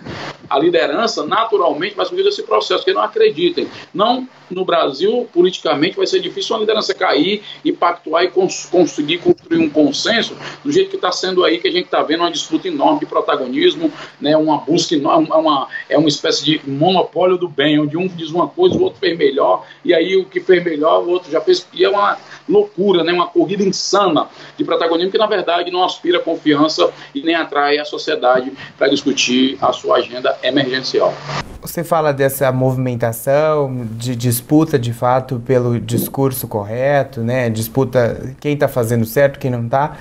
a 0.53 0.59
liderança 0.59 1.25
naturalmente 1.25 1.95
vai 1.95 2.05
subir 2.05 2.23
esse 2.27 2.43
processo, 2.43 2.85
que 2.85 2.93
não 2.93 3.01
acreditem. 3.01 3.67
Não 3.91 4.27
no 4.51 4.63
Brasil, 4.63 5.27
politicamente, 5.33 5.97
vai 5.97 6.05
ser 6.05 6.19
difícil 6.19 6.55
uma 6.55 6.59
liderança 6.59 6.93
cair 6.93 7.41
e 7.65 7.71
pactuar 7.71 8.23
e 8.23 8.27
cons 8.27 8.67
conseguir 8.69 9.17
construir 9.17 9.57
um 9.57 9.67
consenso 9.67 10.37
do 10.63 10.71
jeito 10.71 10.91
que 10.91 10.95
está 10.95 11.11
sendo 11.11 11.43
aí, 11.43 11.57
que 11.57 11.67
a 11.67 11.71
gente 11.71 11.85
está 11.85 12.03
vendo 12.03 12.19
uma 12.19 12.29
disputa 12.29 12.67
enorme 12.67 12.99
de 12.99 13.07
protagonismo, 13.07 13.91
né, 14.21 14.37
uma 14.37 14.57
busca 14.57 14.93
enorme, 14.93 15.27
uma, 15.31 15.67
é 15.89 15.97
uma 15.97 16.07
espécie 16.07 16.45
de 16.45 16.61
monopólio 16.69 17.35
do 17.35 17.47
bem, 17.47 17.79
onde 17.79 17.97
um 17.97 18.07
diz 18.07 18.29
uma 18.29 18.47
coisa, 18.47 18.77
o 18.77 18.83
outro 18.83 18.99
fez 18.99 19.17
melhor, 19.17 19.65
e 19.83 19.91
aí 19.91 20.15
o 20.17 20.25
que 20.25 20.39
fez 20.39 20.63
melhor, 20.63 21.01
o 21.01 21.09
outro 21.09 21.31
já 21.31 21.41
fez. 21.41 21.67
E 21.73 21.83
é 21.83 21.89
uma 21.89 22.17
loucura, 22.47 23.03
né, 23.03 23.11
uma 23.11 23.27
corrida 23.27 23.63
insana 23.63 24.27
de 24.55 24.63
protagonismo 24.63 25.11
que, 25.11 25.17
na 25.17 25.25
verdade, 25.25 25.71
não 25.71 25.83
aspira 25.83 26.19
confiança 26.19 26.93
e 27.15 27.23
nem 27.23 27.33
atrai 27.33 27.79
a 27.79 27.85
sociedade 27.85 28.51
para 28.77 28.87
discutir 28.87 29.57
a 29.59 29.73
sua 29.73 29.97
agenda 29.97 30.37
emergencial. 30.43 31.13
Você 31.61 31.81
fala 31.81 32.11
dessa 32.11 32.51
movimentação 32.51 33.87
de 33.91 34.17
disputa 34.17 34.77
de 34.77 34.91
fato 34.91 35.39
pelo 35.39 35.79
discurso 35.79 36.45
correto, 36.45 37.21
né? 37.21 37.49
Disputa 37.49 38.35
quem 38.41 38.53
está 38.53 38.67
fazendo 38.67 39.05
certo, 39.05 39.39
quem 39.39 39.49
não 39.49 39.63
está. 39.63 39.95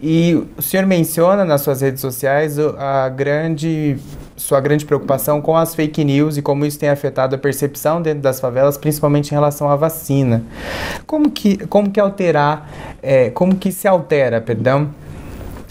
E 0.00 0.34
o 0.58 0.60
senhor 0.60 0.84
menciona 0.84 1.42
nas 1.42 1.62
suas 1.62 1.80
redes 1.80 2.02
sociais 2.02 2.58
a 2.58 3.08
grande 3.08 3.96
sua 4.36 4.60
grande 4.60 4.84
preocupação 4.84 5.40
com 5.40 5.56
as 5.56 5.74
fake 5.74 6.04
news 6.04 6.36
e 6.36 6.42
como 6.42 6.66
isso 6.66 6.78
tem 6.78 6.90
afetado 6.90 7.34
a 7.34 7.38
percepção 7.38 8.02
dentro 8.02 8.20
das 8.20 8.38
favelas, 8.38 8.76
principalmente 8.76 9.30
em 9.30 9.34
relação 9.34 9.70
à 9.70 9.76
vacina. 9.76 10.44
Como 11.06 11.30
que, 11.30 11.66
como 11.66 11.90
que 11.90 11.98
alterar, 11.98 12.70
é, 13.02 13.30
como 13.30 13.56
que 13.56 13.72
se 13.72 13.88
altera, 13.88 14.38
perdão, 14.38 14.90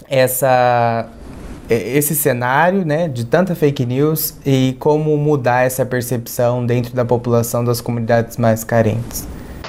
essa 0.08 1.08
esse 1.68 2.14
cenário 2.14 2.84
né, 2.84 3.08
de 3.08 3.24
tanta 3.24 3.54
fake 3.54 3.84
news 3.84 4.38
e 4.44 4.76
como 4.78 5.16
mudar 5.16 5.64
essa 5.64 5.84
percepção 5.84 6.64
dentro 6.64 6.94
da 6.94 7.04
população 7.04 7.64
das 7.64 7.80
comunidades 7.80 8.36
mais 8.36 8.64
carentes? 8.64 9.26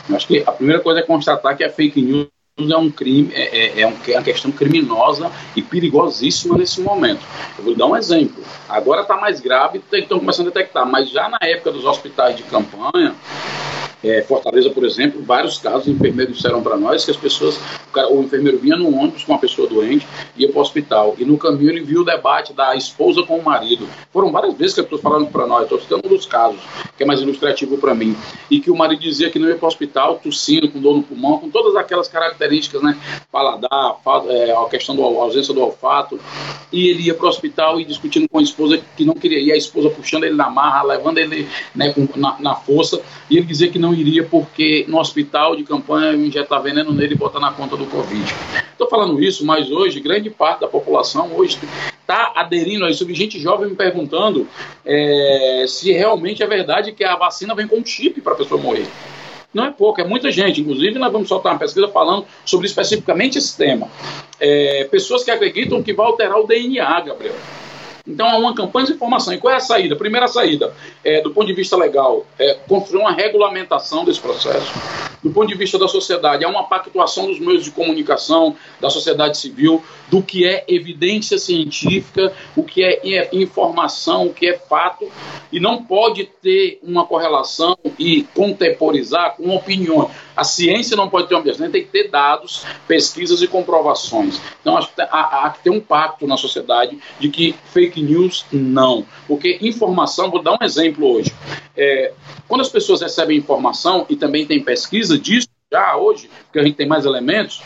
Acho 0.10 0.28
que 0.28 0.44
a 0.46 0.52
primeira 0.52 0.82
coisa 0.82 1.00
é 1.00 1.04
constatar 1.04 1.56
que 1.58 1.64
a 1.64 1.70
fake 1.70 2.02
news 2.02 2.28
é 2.60 2.78
um 2.78 2.90
crime, 2.90 3.32
é, 3.34 3.80
é, 3.80 3.82
é, 3.82 3.88
uma 3.88 4.24
questão 4.24 4.52
criminosa 4.52 5.32
e 5.56 5.62
perigosíssima 5.62 6.58
nesse 6.58 6.82
momento. 6.82 7.22
Eu 7.58 7.64
vou 7.64 7.76
dar 7.76 7.86
um 7.86 7.96
exemplo. 7.96 8.44
Agora 8.68 9.02
está 9.02 9.16
mais 9.16 9.40
grave, 9.40 9.82
estão 9.92 10.20
começando 10.20 10.48
a 10.48 10.50
detectar, 10.50 10.86
mas 10.86 11.10
já 11.12 11.30
na 11.30 11.38
época 11.42 11.72
dos 11.72 11.86
hospitais 11.86 12.36
de 12.36 12.44
campanha, 12.44 13.14
é, 14.04 14.22
Fortaleza, 14.22 14.70
por 14.70 14.86
exemplo, 14.86 15.22
vários 15.24 15.58
casos, 15.58 15.88
enfermeiros 15.88 16.36
disseram 16.36 16.62
para 16.62 16.78
nós 16.78 17.04
que 17.04 17.12
as 17.12 17.18
pessoas, 17.18 17.58
o, 17.58 17.92
cara, 17.92 18.12
o, 18.12 18.22
enfermeiro 18.22 18.60
vinha 18.60 18.76
no 18.76 18.96
ônibus 18.96 19.24
com 19.24 19.34
uma 19.34 19.40
pessoa 19.40 19.68
doente, 19.68 20.08
ia 20.38 20.50
para 20.50 20.60
o 20.60 20.62
hospital, 20.62 21.16
e 21.18 21.26
no 21.26 21.38
caminho 21.38 21.72
ele 21.72 21.82
viu 21.82 22.02
o 22.02 22.06
debate 22.06 22.54
da 22.54 22.76
esposa 22.76 23.24
com 23.24 23.38
o 23.38 23.44
marido. 23.44 23.88
Foram 24.14 24.32
várias 24.32 24.54
vezes 24.56 24.76
que 24.76 24.82
as 24.82 24.86
pessoas 24.86 25.02
falaram 25.02 25.26
para 25.26 25.48
nós, 25.48 25.64
estou 25.64 25.80
citando 25.80 26.08
um 26.08 26.10
dos 26.10 26.26
casos, 26.26 26.60
que 26.96 27.04
é 27.04 27.06
mais 27.06 27.22
ilustrativo 27.22 27.78
para 27.78 27.96
mim, 27.96 28.16
e 28.50 28.60
que 28.60 28.70
o 28.70 28.76
marido 28.76 29.02
dizia 29.02 29.30
que 29.30 29.40
não 29.40 29.48
ia 29.48 29.56
para 29.56 29.66
o 29.66 29.68
hospital 29.68 30.20
tossindo, 30.24 30.70
com 30.70 30.80
dor 30.80 30.96
no 30.96 31.04
pulmão, 31.04 31.40
com 31.40 31.50
todas 31.50 31.76
aquelas 31.76 32.08
características, 32.08 32.82
né, 32.82 32.98
paladar, 33.32 33.98
é, 34.30 34.52
a 34.52 34.66
questão 34.70 34.96
da 34.96 35.04
ausência 35.04 35.54
do 35.54 35.62
olfato, 35.62 36.20
e 36.72 36.88
ele 36.88 37.04
ia 37.04 37.14
para 37.14 37.26
o 37.26 37.30
hospital 37.30 37.80
e 37.80 37.86
discutindo 37.86 38.28
com 38.30 38.40
a 38.40 38.44
esposa 38.44 38.80
que 38.96 39.04
não 39.04 39.16
queria 39.16 39.40
ir, 39.40 39.52
a 39.52 39.58
esposa 39.58 39.90
puxando 39.90 40.24
ele 40.24 40.36
na 40.36 40.50
marra, 40.50 40.84
levando 40.84 41.18
ele 41.18 41.48
né, 41.76 41.94
na, 42.16 42.40
na 42.40 42.56
força, 42.56 43.02
e 43.30 43.38
ele 43.38 43.46
dizia 43.46 43.70
que 43.70 43.80
não 43.80 43.94
iria 44.00 44.24
porque 44.24 44.86
no 44.88 45.00
hospital 45.00 45.56
de 45.56 45.64
campanha 45.64 46.14
injetar 46.14 46.62
veneno 46.62 46.92
nele 46.92 47.14
e 47.14 47.18
botar 47.18 47.40
na 47.40 47.52
conta 47.52 47.76
do 47.76 47.86
Covid. 47.86 48.34
Estou 48.72 48.88
falando 48.88 49.22
isso, 49.22 49.46
mas 49.46 49.72
hoje 49.72 50.00
grande 50.00 50.30
parte 50.30 50.62
da 50.62 50.68
população 50.68 51.36
hoje 51.36 51.58
está 52.02 52.34
aderindo 52.36 52.86
a 52.86 52.90
isso. 52.90 53.06
Vi 53.06 53.14
gente 53.14 53.40
jovem 53.40 53.70
me 53.70 53.76
perguntando 53.76 54.48
é, 54.86 55.66
se 55.68 55.92
realmente 55.92 56.42
é 56.44 56.48
verdade 56.48 56.92
que 56.92 57.04
a 57.04 57.16
vacina 57.16 57.56
vem 57.56 57.68
com 57.68 57.84
chip 57.86 58.22
para 58.22 58.34
a 58.34 58.38
pessoa 58.38 58.62
morrer. 58.62 58.88
Não 59.54 59.66
é 59.66 59.72
pouco, 59.72 60.00
é 60.00 60.04
muita 60.04 60.32
gente. 60.32 60.62
Inclusive, 60.62 61.00
nós 61.00 61.12
vamos 61.12 61.28
soltar 61.28 61.54
uma 61.54 61.60
pesquisa 61.60 61.88
falando 61.88 62.26
sobre 62.46 62.68
especificamente 62.68 63.38
esse 63.38 63.58
tema. 63.58 63.88
É, 64.40 64.84
pessoas 64.92 65.24
que 65.24 65.32
acreditam 65.32 65.82
que 65.82 65.94
vai 65.94 66.06
alterar 66.06 66.40
o 66.40 66.46
DNA, 66.46 67.02
Gabriel. 67.02 67.36
Então, 68.08 68.28
há 68.28 68.38
uma 68.38 68.56
campanha 68.56 68.86
de 68.86 68.94
informação. 68.94 69.34
E 69.34 69.38
qual 69.38 69.54
é 69.54 69.58
a 69.58 69.60
saída? 69.60 69.96
Primeira 69.96 70.28
saída, 70.28 70.74
é, 71.04 71.22
do 71.22 71.32
ponto 71.32 71.48
de 71.48 71.54
vista 71.54 71.76
legal, 71.76 72.26
é 72.40 72.54
construir 72.68 73.02
uma 73.02 73.12
regulamentação 73.12 74.06
desse 74.06 74.20
processo. 74.20 74.72
Do 75.22 75.32
ponto 75.32 75.48
de 75.48 75.56
vista 75.56 75.78
da 75.78 75.88
sociedade, 75.88 76.46
há 76.46 76.48
uma 76.48 76.64
pactuação 76.64 77.26
dos 77.26 77.40
meios 77.40 77.64
de 77.64 77.72
comunicação, 77.72 78.56
da 78.80 78.90
sociedade 78.90 79.38
civil, 79.38 79.84
do 80.10 80.22
que 80.22 80.46
é 80.46 80.64
evidência 80.68 81.38
científica, 81.38 82.32
o 82.56 82.64
que 82.64 82.84
é 82.84 83.30
informação, 83.34 84.28
o 84.28 84.34
que 84.34 84.48
é 84.48 84.58
fato, 84.58 85.12
e 85.52 85.60
não 85.60 85.84
pode 85.84 86.26
ter 86.42 86.80
uma 86.82 87.06
correlação 87.06 87.78
e 88.00 88.24
contemporizar 88.34 89.36
com 89.36 89.54
opiniões. 89.54 90.10
A 90.36 90.44
ciência 90.44 90.96
não 90.96 91.10
pode 91.10 91.28
ter 91.28 91.34
uma 91.34 91.42
opinião, 91.42 91.72
tem 91.72 91.84
que 91.84 91.90
ter 91.90 92.10
dados, 92.10 92.64
pesquisas 92.88 93.42
e 93.42 93.48
comprovações. 93.48 94.40
Então, 94.62 94.78
acho 94.78 94.94
que 94.94 95.02
há, 95.02 95.46
há 95.46 95.50
que 95.50 95.64
ter 95.64 95.72
um 95.72 95.80
pacto 95.80 96.28
na 96.28 96.38
sociedade 96.38 96.98
de 97.20 97.30
que 97.30 97.56
fake 97.74 97.97
news 98.02 98.46
não. 98.52 99.06
Porque 99.28 99.58
informação, 99.62 100.32
vou 100.32 100.42
dar 100.42 100.54
um 100.54 100.64
exemplo 100.64 101.08
hoje. 101.08 101.34
É, 101.76 102.14
quando 102.48 102.62
as 102.62 102.70
pessoas 102.70 103.02
recebem 103.02 103.38
informação, 103.38 104.06
e 104.10 104.16
também 104.16 104.46
tem 104.46 104.64
pesquisa 104.64 105.18
disso, 105.18 105.48
já 105.72 105.98
hoje, 105.98 106.30
porque 106.46 106.60
a 106.60 106.64
gente 106.64 106.76
tem 106.76 106.88
mais 106.88 107.06
elementos, 107.06 107.62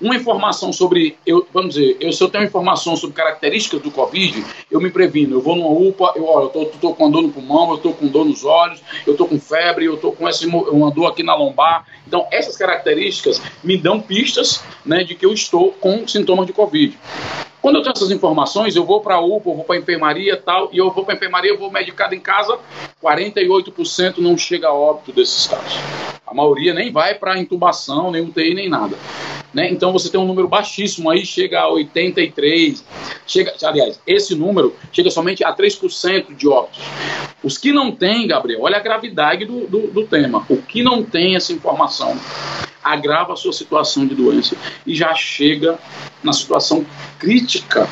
uma 0.00 0.16
informação 0.16 0.72
sobre, 0.72 1.18
eu, 1.26 1.46
vamos 1.52 1.74
dizer, 1.74 1.96
eu, 2.00 2.12
se 2.12 2.22
eu 2.22 2.28
tenho 2.28 2.44
informação 2.44 2.96
sobre 2.96 3.14
características 3.14 3.82
do 3.82 3.90
Covid, 3.90 4.44
eu 4.70 4.80
me 4.80 4.90
previno, 4.90 5.36
eu 5.36 5.40
vou 5.42 5.56
numa 5.56 5.68
UPA, 5.68 6.12
eu, 6.16 6.24
olha, 6.24 6.50
eu 6.54 6.62
estou 6.62 6.94
com 6.94 7.10
dor 7.10 7.22
no 7.22 7.30
pulmão, 7.30 7.70
eu 7.70 7.76
estou 7.76 7.92
com 7.92 8.06
dor 8.06 8.24
nos 8.24 8.44
olhos, 8.44 8.80
eu 9.06 9.12
estou 9.12 9.28
com 9.28 9.38
febre, 9.38 9.84
eu 9.84 9.96
estou 9.96 10.12
com 10.12 10.28
esse, 10.28 10.46
uma 10.46 10.90
dor 10.90 11.06
aqui 11.06 11.22
na 11.22 11.34
lombar. 11.34 11.86
Então, 12.06 12.26
essas 12.30 12.56
características 12.56 13.42
me 13.62 13.76
dão 13.76 14.00
pistas 14.00 14.62
né, 14.86 15.04
de 15.04 15.14
que 15.14 15.26
eu 15.26 15.34
estou 15.34 15.72
com 15.72 16.06
sintomas 16.08 16.46
de 16.46 16.52
Covid. 16.52 16.96
Quando 17.60 17.76
eu 17.76 17.82
tenho 17.82 17.92
essas 17.94 18.10
informações, 18.10 18.74
eu 18.74 18.84
vou 18.84 19.00
para 19.00 19.16
a 19.16 19.20
UPA, 19.20 19.50
eu 19.50 19.56
vou 19.56 19.64
para 19.64 19.76
a 19.76 19.78
enfermaria 19.78 20.36
tal, 20.36 20.70
e 20.72 20.78
eu 20.78 20.90
vou 20.90 21.04
para 21.04 21.14
a 21.14 21.16
enfermaria, 21.16 21.50
eu 21.50 21.58
vou 21.58 21.70
medicado 21.70 22.14
em 22.14 22.20
casa, 22.20 22.58
48% 23.02 24.18
não 24.18 24.36
chega 24.38 24.68
a 24.68 24.72
óbito 24.72 25.12
desses 25.12 25.46
casos. 25.46 25.78
A 26.26 26.32
maioria 26.32 26.72
nem 26.72 26.90
vai 26.90 27.14
para 27.14 27.38
intubação, 27.38 28.10
nem 28.10 28.22
UTI, 28.22 28.54
nem 28.54 28.68
nada. 28.68 28.96
Né? 29.52 29.70
Então 29.70 29.92
você 29.92 30.08
tem 30.08 30.20
um 30.20 30.26
número 30.26 30.46
baixíssimo, 30.46 31.10
aí 31.10 31.26
chega 31.26 31.60
a 31.60 31.68
83, 31.68 32.84
chega, 33.26 33.52
aliás, 33.64 34.00
esse 34.06 34.34
número 34.34 34.76
chega 34.92 35.10
somente 35.10 35.42
a 35.42 35.54
3% 35.54 36.36
de 36.36 36.48
óbitos. 36.48 36.80
Os 37.42 37.58
que 37.58 37.72
não 37.72 37.90
têm, 37.90 38.28
Gabriel, 38.28 38.62
olha 38.62 38.76
a 38.76 38.80
gravidade 38.80 39.44
do, 39.44 39.66
do, 39.66 39.86
do 39.88 40.06
tema. 40.06 40.44
O 40.48 40.58
que 40.58 40.82
não 40.82 41.02
tem 41.02 41.34
essa 41.34 41.52
informação 41.52 42.16
agrava 42.82 43.32
a 43.32 43.36
sua 43.36 43.52
situação 43.52 44.06
de 44.06 44.14
doença 44.14 44.56
e 44.86 44.94
já 44.94 45.14
chega 45.14 45.78
na 46.22 46.32
situação 46.32 46.84
crítica 47.18 47.88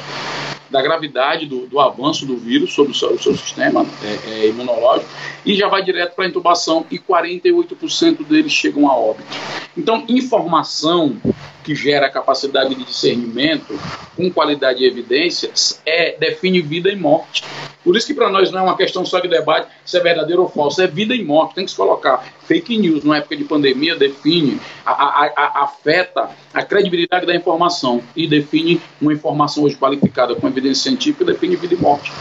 da 0.71 0.83
gravidade 0.83 1.47
do, 1.47 1.67
do 1.67 1.81
avanço 1.81 2.27
do 2.27 2.37
vírus 2.37 2.73
sobre 2.73 2.93
o 2.93 2.95
seu, 2.95 3.11
o 3.11 3.23
seu 3.23 3.37
sistema 3.37 3.87
é, 4.03 4.31
é, 4.31 4.49
imunológico 4.49 5.11
e 5.45 5.55
já 5.55 5.69
vai 5.69 5.83
direto 5.83 6.15
para 6.15 6.25
a 6.25 6.29
intubação 6.29 6.85
e 6.91 6.99
48% 6.99 8.25
deles 8.25 8.53
chegam 8.53 8.89
a 8.89 8.97
óbito. 8.97 9.29
Então, 9.77 10.05
informação 10.09 11.17
que 11.65 11.75
gera 11.75 12.11
capacidade 12.11 12.75
de 12.75 12.85
discernimento 12.85 13.79
com 14.17 14.31
qualidade 14.31 14.83
e 14.83 14.87
evidência 14.87 15.51
é, 15.85 16.17
define 16.19 16.61
vida 16.61 16.91
e 16.91 16.97
morte. 16.97 17.45
Por 17.89 17.97
isso 17.97 18.07
que 18.07 18.13
para 18.13 18.29
nós 18.29 18.51
não 18.51 18.59
é 18.59 18.63
uma 18.65 18.77
questão 18.77 19.03
só 19.07 19.19
de 19.19 19.29
debate 19.29 19.67
se 19.83 19.97
é 19.97 20.01
verdadeiro 20.03 20.43
ou 20.43 20.49
falso, 20.51 20.83
é 20.83 20.87
vida 20.87 21.15
e 21.15 21.25
morte. 21.25 21.55
Tem 21.55 21.65
que 21.65 21.71
se 21.71 21.77
colocar. 21.79 22.23
Fake 22.41 22.77
news, 22.77 23.03
numa 23.03 23.17
época 23.17 23.35
de 23.35 23.45
pandemia, 23.45 23.97
define, 23.97 24.61
a, 24.85 24.93
a, 24.93 25.33
a, 25.35 25.65
afeta 25.65 26.29
a 26.53 26.63
credibilidade 26.63 27.25
da 27.25 27.35
informação 27.35 28.03
e 28.15 28.29
define 28.29 28.79
uma 29.01 29.11
informação 29.11 29.65
hoje 29.65 29.75
qualificada 29.77 30.35
com 30.35 30.47
evidência 30.47 30.83
científica, 30.83 31.25
define 31.25 31.57
vida 31.57 31.73
e 31.73 31.79
morte. 31.79 32.13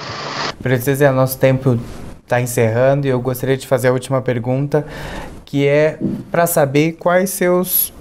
Precisa, 0.64 1.12
nosso 1.12 1.38
tempo 1.38 1.78
está 2.24 2.40
encerrando 2.40 3.06
e 3.06 3.10
eu 3.10 3.20
gostaria 3.20 3.58
de 3.58 3.68
fazer 3.68 3.90
a 3.90 3.92
última 3.92 4.22
pergunta, 4.22 4.88
que 5.44 5.68
é 5.68 6.00
para 6.32 6.48
saber 6.48 6.94
quais 6.94 7.32
seus 7.32 7.92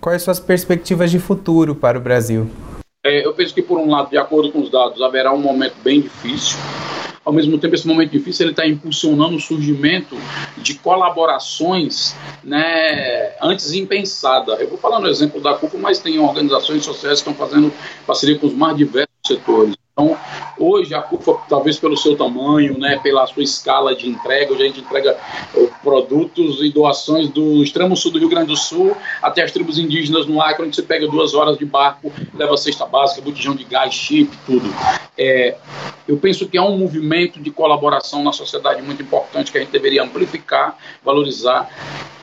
quais 0.00 0.22
suas 0.22 0.40
perspectivas 0.40 1.08
de 1.08 1.20
futuro 1.20 1.72
para 1.72 1.96
o 1.96 2.00
Brasil. 2.00 2.50
É, 3.02 3.24
eu 3.24 3.32
penso 3.32 3.54
que 3.54 3.62
por 3.62 3.78
um 3.78 3.88
lado, 3.88 4.10
de 4.10 4.18
acordo 4.18 4.52
com 4.52 4.60
os 4.60 4.70
dados, 4.70 5.00
haverá 5.00 5.32
um 5.32 5.40
momento 5.40 5.76
bem 5.82 6.02
difícil. 6.02 6.58
Ao 7.30 7.34
mesmo 7.34 7.56
tempo, 7.58 7.76
esse 7.76 7.86
momento 7.86 8.10
difícil 8.10 8.46
ele 8.46 8.50
está 8.50 8.66
impulsionando 8.66 9.36
o 9.36 9.40
surgimento 9.40 10.16
de 10.58 10.74
colaborações, 10.74 12.12
né, 12.42 13.36
antes 13.40 13.72
impensada. 13.72 14.54
Eu 14.54 14.68
vou 14.68 14.76
falar 14.76 14.98
no 14.98 15.06
exemplo 15.06 15.40
da 15.40 15.54
CUFA, 15.54 15.78
mas 15.78 16.00
tem 16.00 16.18
organizações 16.18 16.84
sociais 16.84 17.22
que 17.22 17.30
estão 17.30 17.46
fazendo 17.46 17.72
parceria 18.04 18.36
com 18.36 18.48
os 18.48 18.52
mais 18.52 18.76
diversos 18.76 19.14
setores. 19.24 19.76
Então, 20.00 20.16
hoje 20.58 20.94
a 20.94 21.02
CUFA, 21.02 21.36
talvez 21.46 21.78
pelo 21.78 21.94
seu 21.94 22.16
tamanho, 22.16 22.78
né, 22.78 22.98
pela 23.02 23.26
sua 23.26 23.42
escala 23.42 23.94
de 23.94 24.08
entrega, 24.08 24.50
hoje 24.50 24.62
a 24.62 24.66
gente 24.66 24.80
entrega 24.80 25.18
produtos 25.82 26.62
e 26.62 26.70
doações 26.70 27.28
do 27.28 27.62
extremo 27.62 27.94
sul 27.94 28.10
do 28.12 28.18
Rio 28.18 28.28
Grande 28.28 28.48
do 28.48 28.56
Sul 28.56 28.96
até 29.22 29.42
as 29.42 29.52
tribos 29.52 29.78
indígenas 29.78 30.26
no 30.26 30.40
Acre, 30.40 30.64
onde 30.64 30.74
você 30.74 30.82
pega 30.82 31.06
duas 31.06 31.34
horas 31.34 31.58
de 31.58 31.66
barco, 31.66 32.10
leva 32.34 32.56
cesta 32.56 32.86
básica, 32.86 33.20
botijão 33.20 33.54
de 33.54 33.64
gás, 33.64 33.92
chip, 33.92 34.30
tudo. 34.46 34.72
É, 35.18 35.56
eu 36.08 36.16
penso 36.16 36.48
que 36.48 36.56
é 36.56 36.62
um 36.62 36.78
movimento 36.78 37.40
de 37.40 37.50
colaboração 37.50 38.24
na 38.24 38.32
sociedade 38.32 38.82
muito 38.82 39.02
importante 39.02 39.52
que 39.52 39.58
a 39.58 39.60
gente 39.60 39.70
deveria 39.70 40.02
amplificar, 40.02 40.78
valorizar 41.04 41.68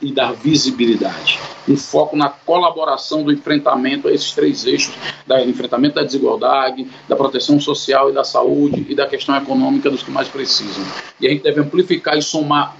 e 0.02 0.12
dar 0.12 0.32
visibilidade. 0.32 1.40
Um 1.68 1.76
foco 1.76 2.16
na 2.16 2.28
colaboração 2.28 3.22
do 3.22 3.32
enfrentamento 3.32 4.08
a 4.08 4.12
esses 4.12 4.32
três 4.32 4.64
eixos, 4.66 4.94
do 5.26 5.38
enfrentamento 5.40 5.96
da 5.96 6.02
desigualdade, 6.02 6.86
da 7.08 7.16
proteção 7.16 7.60
social 7.74 8.10
e 8.10 8.12
da 8.12 8.24
saúde 8.24 8.86
e 8.88 8.94
da 8.94 9.06
questão 9.06 9.36
econômica 9.36 9.90
dos 9.90 10.02
que 10.02 10.10
mais 10.10 10.28
precisam. 10.28 10.84
E 11.20 11.26
a 11.26 11.30
gente 11.30 11.42
deve 11.42 11.60
amplificar 11.60 12.16
e 12.16 12.22
somar 12.22 12.74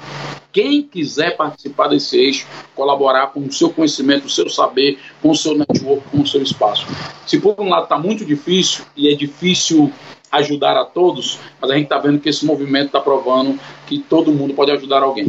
quem 0.50 0.82
quiser 0.82 1.36
participar 1.36 1.88
desse 1.88 2.16
eixo, 2.16 2.46
colaborar 2.74 3.28
com 3.28 3.40
o 3.40 3.52
seu 3.52 3.70
conhecimento, 3.70 4.26
o 4.26 4.30
seu 4.30 4.48
saber, 4.48 4.98
com 5.20 5.30
o 5.30 5.36
seu 5.36 5.56
network, 5.56 6.02
com 6.10 6.22
o 6.22 6.26
seu 6.26 6.42
espaço. 6.42 6.86
Se 7.26 7.38
por 7.38 7.54
um 7.58 7.68
lado 7.68 7.84
está 7.84 7.98
muito 7.98 8.24
difícil 8.24 8.84
e 8.96 9.12
é 9.12 9.14
difícil 9.14 9.92
ajudar 10.32 10.76
a 10.76 10.84
todos, 10.84 11.38
mas 11.60 11.70
a 11.70 11.74
gente 11.74 11.84
está 11.84 11.98
vendo 11.98 12.18
que 12.18 12.28
esse 12.28 12.44
movimento 12.44 12.86
está 12.86 13.00
provando 13.00 13.58
que 13.86 13.98
todo 13.98 14.32
mundo 14.32 14.54
pode 14.54 14.70
ajudar 14.70 15.02
alguém. 15.02 15.28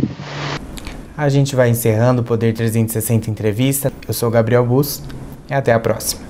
A 1.17 1.28
gente 1.28 1.56
vai 1.56 1.69
encerrando 1.69 2.22
o 2.22 2.24
Poder 2.24 2.54
360 2.54 3.30
Entrevista. 3.30 3.91
Eu 4.08 4.13
sou 4.13 4.32
Gabriel 4.32 4.65
Bus 4.65 5.04
e 5.50 5.54
até 5.54 5.74
a 5.74 5.80
próxima. 5.80 6.29